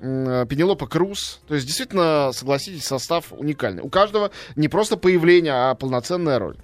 Пенелопа 0.00 0.86
Круз. 0.86 1.40
То 1.48 1.54
есть, 1.54 1.66
действительно, 1.66 2.30
согласитесь, 2.32 2.84
состав 2.84 3.32
уникальный. 3.32 3.82
У 3.82 3.88
каждого 3.88 4.30
не 4.54 4.68
просто 4.68 4.96
появление, 4.96 5.52
а 5.52 5.74
полноценная 5.74 6.38
роль. 6.38 6.56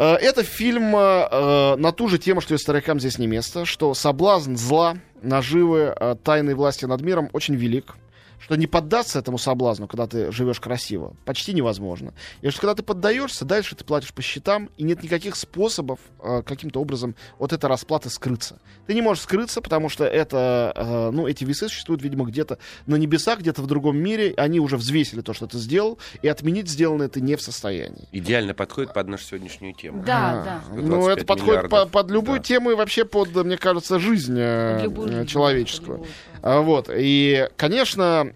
Э, 0.00 0.14
Это 0.14 0.42
фильм 0.42 0.96
э, 0.96 1.76
на 1.76 1.92
ту 1.92 2.08
же 2.08 2.18
тему, 2.18 2.40
что 2.40 2.54
и 2.54 2.58
старикам 2.58 2.98
здесь 2.98 3.18
не 3.18 3.26
место, 3.26 3.66
что 3.66 3.92
соблазн 3.92 4.56
зла, 4.56 4.96
наживы, 5.20 5.94
э, 5.94 6.16
тайной 6.24 6.54
власти 6.54 6.86
над 6.86 7.02
миром 7.02 7.28
очень 7.34 7.54
велик. 7.54 7.94
Что 8.40 8.56
не 8.56 8.66
поддаться 8.66 9.18
этому 9.18 9.38
соблазну, 9.38 9.86
когда 9.86 10.06
ты 10.06 10.32
живешь 10.32 10.58
красиво, 10.60 11.14
почти 11.24 11.52
невозможно. 11.52 12.14
И 12.40 12.50
что 12.50 12.62
когда 12.62 12.74
ты 12.74 12.82
поддаешься, 12.82 13.44
дальше 13.44 13.76
ты 13.76 13.84
платишь 13.84 14.12
по 14.12 14.22
счетам, 14.22 14.70
и 14.76 14.82
нет 14.82 15.02
никаких 15.02 15.36
способов 15.36 16.00
э, 16.22 16.42
каким-то 16.44 16.80
образом 16.80 17.14
от 17.38 17.52
этой 17.52 17.66
расплаты 17.66 18.08
скрыться. 18.10 18.58
Ты 18.86 18.94
не 18.94 19.02
можешь 19.02 19.22
скрыться, 19.24 19.60
потому 19.60 19.88
что 19.88 20.04
это, 20.04 20.72
э, 20.74 21.10
ну, 21.12 21.26
эти 21.28 21.44
весы 21.44 21.68
существуют, 21.68 22.02
видимо, 22.02 22.24
где-то 22.24 22.58
на 22.86 22.96
небесах, 22.96 23.40
где-то 23.40 23.60
в 23.62 23.66
другом 23.66 23.98
мире. 23.98 24.34
Они 24.36 24.58
уже 24.58 24.76
взвесили 24.76 25.20
то, 25.20 25.32
что 25.34 25.46
ты 25.46 25.58
сделал, 25.58 25.98
и 26.22 26.28
отменить 26.28 26.68
сделанное 26.68 27.08
ты 27.08 27.20
не 27.20 27.36
в 27.36 27.42
состоянии. 27.42 28.08
Идеально 28.10 28.54
подходит 28.54 28.94
под 28.94 29.06
нашу 29.08 29.24
сегодняшнюю 29.24 29.74
тему. 29.74 30.02
Да, 30.04 30.30
А, 30.30 30.44
да. 30.44 30.62
Ну, 30.74 30.82
25 30.88 31.16
это 31.18 31.26
подходит 31.26 31.68
по- 31.70 31.86
под 31.86 32.10
любую 32.10 32.38
Да. 32.38 32.44
тему 32.44 32.70
и 32.70 32.74
вообще 32.74 33.04
под, 33.04 33.34
мне 33.44 33.58
кажется, 33.58 33.98
жизнь 33.98 34.34
э, 34.38 34.74
Под 34.76 34.84
любую 34.84 35.26
человеческую. 35.26 35.98
под 35.98 36.06
любую. 36.06 36.14
А, 36.42 36.60
Вот. 36.60 36.90
И, 36.94 37.48
конечно, 37.56 38.32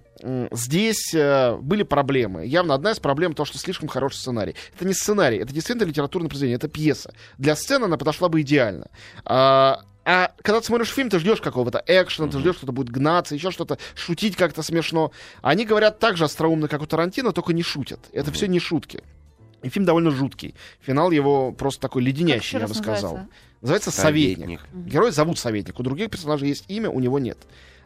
здесь 0.53 1.15
э, 1.15 1.57
были 1.57 1.83
проблемы. 1.83 2.47
Явно 2.47 2.75
одна 2.75 2.93
из 2.93 3.01
проблем 3.01 3.35
то, 3.35 3.45
что 3.45 3.59
слишком 3.59 3.89
хороший 3.89 4.17
сценарий. 4.17 4.55
Это 4.75 4.87
не 4.87 4.95
сценарий, 4.95 5.39
это 5.39 5.53
действительно 5.53 5.87
литературное 5.87 6.29
произведение, 6.29 6.57
это 6.57 6.69
пьеса. 6.69 7.13
Для 7.39 7.57
сцены 7.57 7.85
она 7.85 7.97
подошла 7.97 8.29
бы 8.29 8.41
идеально. 8.41 8.89
А, 9.25 9.83
а 10.05 10.33
когда 10.43 10.61
ты 10.61 10.67
смотришь 10.67 10.89
фильм, 10.89 11.11
ты 11.11 11.19
ждешь 11.19 11.41
какого-то 11.41 11.83
экшена, 11.87 12.29
ты 12.29 12.39
ждешь, 12.39 12.57
что-то 12.57 12.73
будет 12.73 12.91
гнаться, 12.91 13.35
еще 13.35 13.51
что-то, 13.51 13.79
шутить 13.95 14.37
как-то 14.37 14.63
смешно. 14.63 15.13
Они 15.43 15.65
говорят 15.65 15.99
так 15.99 16.17
же 16.17 16.25
остроумно, 16.25 16.69
как 16.69 16.83
у 16.83 16.87
Тарантино, 16.87 17.33
только 17.33 17.53
не 17.53 17.63
шутят. 17.63 18.01
Это 18.13 18.33
все 18.33 18.47
не 18.47 18.61
шутки. 18.61 19.03
И 19.63 19.71
фильм 19.71 19.87
довольно 19.87 20.11
жуткий. 20.11 20.55
Финал 20.81 21.11
его 21.11 21.53
просто 21.53 21.81
такой 21.81 22.03
леденящий, 22.03 22.59
я 22.59 22.67
бы 22.67 22.75
сказал. 22.75 23.15
называется? 23.15 23.29
Называется 23.63 23.91
Советник. 23.91 24.61
«Советник». 24.61 24.87
Герой 24.93 25.11
зовут 25.11 25.39
Советник. 25.39 25.81
У 25.81 25.83
других 25.83 26.11
персонажей 26.11 26.49
есть 26.49 26.67
имя, 26.69 26.91
у 26.91 27.01
него 27.01 27.19
нет. 27.19 27.39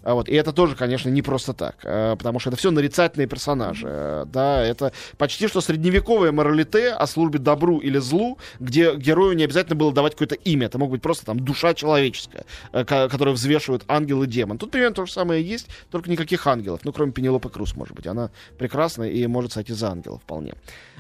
А 0.09 0.15
вот, 0.15 0.27
и 0.31 0.35
это 0.35 0.55
тоже, 0.55 0.75
конечно, 0.75 1.11
не 1.11 1.21
просто 1.21 1.53
так, 1.53 1.77
э, 1.83 2.17
потому 2.19 2.39
что 2.39 2.49
это 2.49 2.57
все 2.57 2.71
нарицательные 2.71 3.27
персонажи. 3.27 3.87
э, 3.91 4.25
Да, 4.33 4.63
это 4.65 4.91
почти 5.19 5.49
что 5.49 5.61
средневековое 5.61 6.33
моралите 6.33 6.93
о 6.93 7.07
службе 7.07 7.39
добру 7.39 7.77
или 7.79 7.99
злу, 7.99 8.39
где 8.59 8.95
герою 8.97 9.37
не 9.37 9.45
обязательно 9.45 9.77
было 9.77 9.93
давать 9.93 10.15
какое-то 10.15 10.35
имя. 10.37 10.65
Это 10.69 10.79
мог 10.79 10.91
быть 10.91 11.03
просто 11.03 11.27
там 11.27 11.39
душа 11.39 11.75
человеческая, 11.75 12.47
э, 12.73 12.87
ко- 12.87 13.11
которую 13.11 13.35
взвешивают 13.35 13.85
ангел 13.87 14.23
и 14.23 14.27
демон. 14.27 14.57
Тут 14.57 14.71
примерно 14.71 14.95
то 14.95 15.05
же 15.05 15.13
самое 15.13 15.43
есть, 15.43 15.69
только 15.91 16.11
никаких 16.11 16.47
ангелов. 16.47 16.81
Ну, 16.85 16.93
кроме 16.95 17.13
Пенелопы 17.13 17.51
Круз, 17.51 17.77
может 17.77 17.95
быть. 17.95 18.07
Она 18.07 18.31
прекрасна 18.57 19.03
и 19.03 19.27
может 19.27 19.53
сойти 19.53 19.75
за 19.75 19.91
ангела 19.91 20.19
вполне. 20.19 20.55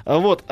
Вот. 0.04 0.44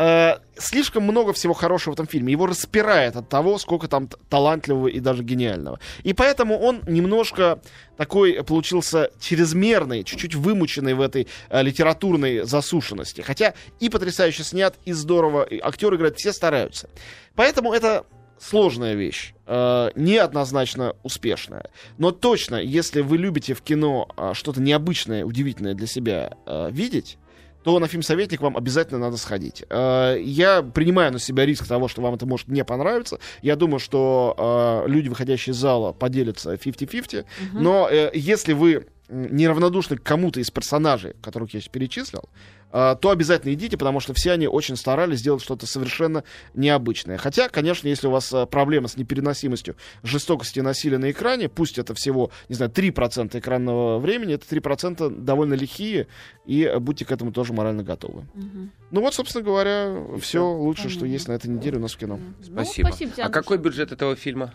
Слишком 0.58 1.02
много 1.04 1.32
всего 1.32 1.54
хорошего 1.54 1.92
в 1.92 1.94
этом 1.94 2.06
фильме. 2.06 2.32
Его 2.32 2.46
распирает 2.46 3.16
от 3.16 3.28
того, 3.28 3.58
сколько 3.58 3.88
там 3.88 4.08
талантливого 4.28 4.88
и 4.88 5.00
даже 5.00 5.22
гениального. 5.22 5.80
И 6.02 6.12
поэтому 6.12 6.58
он 6.58 6.82
немножко 6.86 7.60
такой 7.96 8.42
получился 8.44 9.10
чрезмерный, 9.20 10.04
чуть-чуть 10.04 10.34
вымученный 10.34 10.94
в 10.94 11.00
этой 11.00 11.28
э, 11.48 11.62
литературной 11.62 12.44
засушенности. 12.44 13.20
Хотя 13.20 13.54
и 13.80 13.88
потрясающе 13.88 14.44
снят, 14.44 14.74
и 14.84 14.92
здорово. 14.92 15.42
И 15.42 15.58
актеры 15.58 15.96
играют, 15.96 16.18
все 16.18 16.32
стараются. 16.32 16.88
Поэтому 17.34 17.72
это 17.72 18.06
сложная 18.38 18.94
вещь, 18.94 19.34
э, 19.46 19.90
неоднозначно 19.94 20.94
успешная. 21.02 21.70
Но 21.98 22.12
точно, 22.12 22.56
если 22.56 23.00
вы 23.00 23.18
любите 23.18 23.54
в 23.54 23.62
кино 23.62 24.08
э, 24.16 24.32
что-то 24.34 24.60
необычное, 24.60 25.24
удивительное 25.24 25.74
для 25.74 25.86
себя 25.86 26.36
э, 26.46 26.70
видеть, 26.70 27.18
то 27.66 27.80
на 27.80 27.88
фильм 27.88 28.04
«Советник» 28.04 28.40
вам 28.42 28.56
обязательно 28.56 29.00
надо 29.00 29.16
сходить. 29.16 29.64
Э, 29.70 30.16
Я 30.20 30.62
принимаю 30.62 31.12
на 31.12 31.18
себя 31.18 31.44
риск 31.44 31.66
того, 31.66 31.88
что 31.88 32.00
вам 32.00 32.14
это 32.14 32.24
может 32.24 32.46
не 32.46 32.64
понравиться. 32.64 33.18
Я 33.42 33.56
думаю, 33.56 33.80
что 33.80 34.84
э, 34.86 34.88
люди, 34.88 35.08
выходящие 35.08 35.52
из 35.52 35.56
зала, 35.56 35.92
поделятся 35.92 36.54
50-50. 36.54 37.24
Но 37.54 37.88
э, 37.90 38.12
если 38.14 38.52
вы 38.52 38.86
неравнодушны 39.08 39.96
к 39.96 40.02
кому-то 40.02 40.40
из 40.40 40.50
персонажей, 40.50 41.14
которых 41.22 41.54
я 41.54 41.60
сейчас 41.60 41.68
перечислил, 41.70 42.24
э, 42.72 42.96
то 43.00 43.10
обязательно 43.10 43.52
идите, 43.54 43.76
потому 43.76 44.00
что 44.00 44.14
все 44.14 44.32
они 44.32 44.48
очень 44.48 44.76
старались 44.76 45.20
сделать 45.20 45.42
что-то 45.42 45.66
совершенно 45.66 46.24
необычное. 46.54 47.16
Хотя, 47.16 47.48
конечно, 47.48 47.88
если 47.88 48.08
у 48.08 48.10
вас 48.10 48.32
э, 48.32 48.46
проблема 48.46 48.88
с 48.88 48.96
непереносимостью 48.96 49.76
жестокости 50.02 50.58
и 50.58 50.62
насилия 50.62 50.98
на 50.98 51.10
экране, 51.10 51.48
пусть 51.48 51.78
это 51.78 51.94
всего, 51.94 52.30
не 52.48 52.54
знаю, 52.54 52.70
3% 52.72 53.38
экранного 53.38 53.98
времени, 53.98 54.34
это 54.34 54.46
3% 54.46 55.08
довольно 55.10 55.54
лихие, 55.54 56.08
и 56.44 56.72
будьте 56.80 57.04
к 57.04 57.12
этому 57.12 57.32
тоже 57.32 57.52
морально 57.52 57.82
готовы. 57.82 58.26
Мгм. 58.34 58.70
Ну 58.90 59.00
вот, 59.00 59.14
собственно 59.14 59.44
говоря, 59.44 59.96
все 60.20 60.44
лучшее, 60.44 60.90
что 60.90 61.00
Понятно. 61.00 61.14
есть 61.14 61.28
на 61.28 61.32
этой 61.32 61.50
неделе 61.50 61.78
у 61.78 61.80
нас 61.80 61.92
в 61.92 61.98
кино. 61.98 62.18
Ну, 62.18 62.44
Спасибо. 62.44 62.88
спасибо 62.88 63.12
тебе, 63.12 63.22
а 63.24 63.28
какой 63.28 63.58
бюджет 63.58 63.92
этого 63.92 64.16
фильма? 64.16 64.52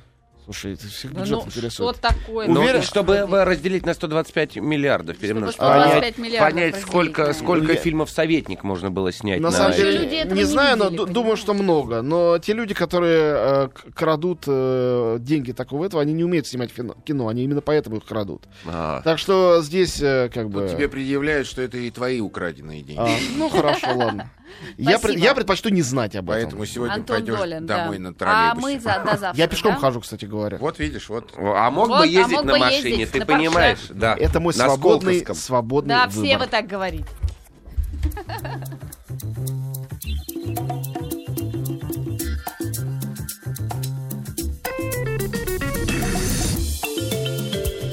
Слушай, 0.52 0.74
это 0.74 0.88
всех 0.88 1.14
Да 1.14 1.22
бюджет 1.22 1.36
ну, 1.36 1.42
что 1.42 1.50
интересует. 1.50 2.02
такое? 2.02 2.48
Ну, 2.50 2.60
Уверен, 2.60 2.82
чтобы 2.82 3.18
Господи. 3.20 3.36
э, 3.40 3.44
разделить 3.46 3.86
на 3.86 3.94
125 3.94 4.58
миллиардов, 4.58 5.18
перемножить, 5.18 5.56
125 5.56 6.02
понять, 6.02 6.18
миллиардов 6.18 6.54
понять 6.54 6.76
сколько, 6.82 7.28
на- 7.28 7.34
сколько 7.34 7.76
фильмов 7.76 8.10
«Советник» 8.10 8.64
можно 8.64 8.92
было 8.92 9.14
снять. 9.14 9.40
На 9.40 9.52
самом 9.52 9.72
Еще 9.72 9.82
деле, 9.84 10.26
не 10.26 10.34
не 10.36 10.44
знаю, 10.44 10.78
но 10.78 10.90
ду- 10.90 11.06
думаю, 11.06 11.38
что 11.38 11.54
много. 11.54 12.02
Но 12.02 12.38
те 12.38 12.52
люди, 12.54 12.74
которые 12.74 13.22
э, 13.22 13.70
крадут 13.96 14.44
э, 14.48 15.18
деньги 15.22 15.54
такого 15.54 15.86
этого, 15.86 16.02
они 16.02 16.12
не 16.12 16.26
умеют 16.26 16.48
снимать 16.48 16.72
кино, 17.06 17.28
они 17.30 17.44
именно 17.46 17.62
поэтому 17.62 17.98
их 17.98 18.06
крадут. 18.06 18.44
А, 18.66 19.02
Так 19.04 19.20
что 19.20 19.62
здесь 19.62 20.02
э, 20.02 20.30
как 20.34 20.50
бы... 20.50 20.62
Тут 20.68 20.72
тебе 20.72 20.90
предъявляют, 20.90 21.48
что 21.48 21.62
это 21.62 21.78
и 21.78 21.90
твои 21.92 22.20
украденные 22.20 22.82
деньги. 22.82 23.00
а, 23.02 23.10
ну 23.38 23.48
хорошо, 23.50 23.88
ладно. 23.96 24.30
Я, 24.78 25.00
пред- 25.00 25.18
я 25.18 25.34
предпочту 25.34 25.70
не 25.70 25.82
знать 25.82 26.16
об 26.16 26.30
этом. 26.30 26.44
Поэтому 26.44 26.66
сегодня 26.66 26.94
Антон 26.96 27.18
пойдешь 27.18 27.38
Долин, 27.38 27.66
домой 27.66 27.98
да. 27.98 28.04
на 28.04 28.10
А 28.10 28.14
троллейбусе. 28.14 28.62
мы 28.76 28.80
за, 28.80 29.04
до 29.04 29.18
завтра, 29.20 29.34
Я 29.42 29.48
пешком 29.48 29.74
да? 29.74 29.80
хожу, 29.80 30.02
кстати 30.02 30.26
говоря. 30.26 30.58
Вот 30.58 30.80
видишь, 30.80 31.10
вот. 31.10 31.34
а 31.38 31.70
мог 31.72 31.88
Вот, 31.88 31.98
бы 32.00 32.04
а 32.04 32.06
ездить 32.08 32.36
мог 32.38 32.46
на 32.46 32.54
бы 32.54 32.60
машине, 32.60 32.90
ездить 33.00 33.12
ты 33.12 33.20
на 33.20 33.26
понимаешь? 33.26 33.80
Да. 33.90 34.16
Это 34.18 34.40
мой 34.40 34.54
На 34.56 34.66
свободный, 34.66 35.16
Сколковском. 35.20 35.36
свободный 35.36 35.96
Да, 35.96 36.08
выбор. 36.08 36.26
все 36.26 36.38
вы 36.38 36.48
так 36.48 36.68
говорите. 36.68 37.06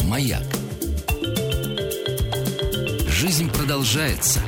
Маяк. 0.04 0.42
Жизнь 3.08 3.50
продолжается. 3.52 4.40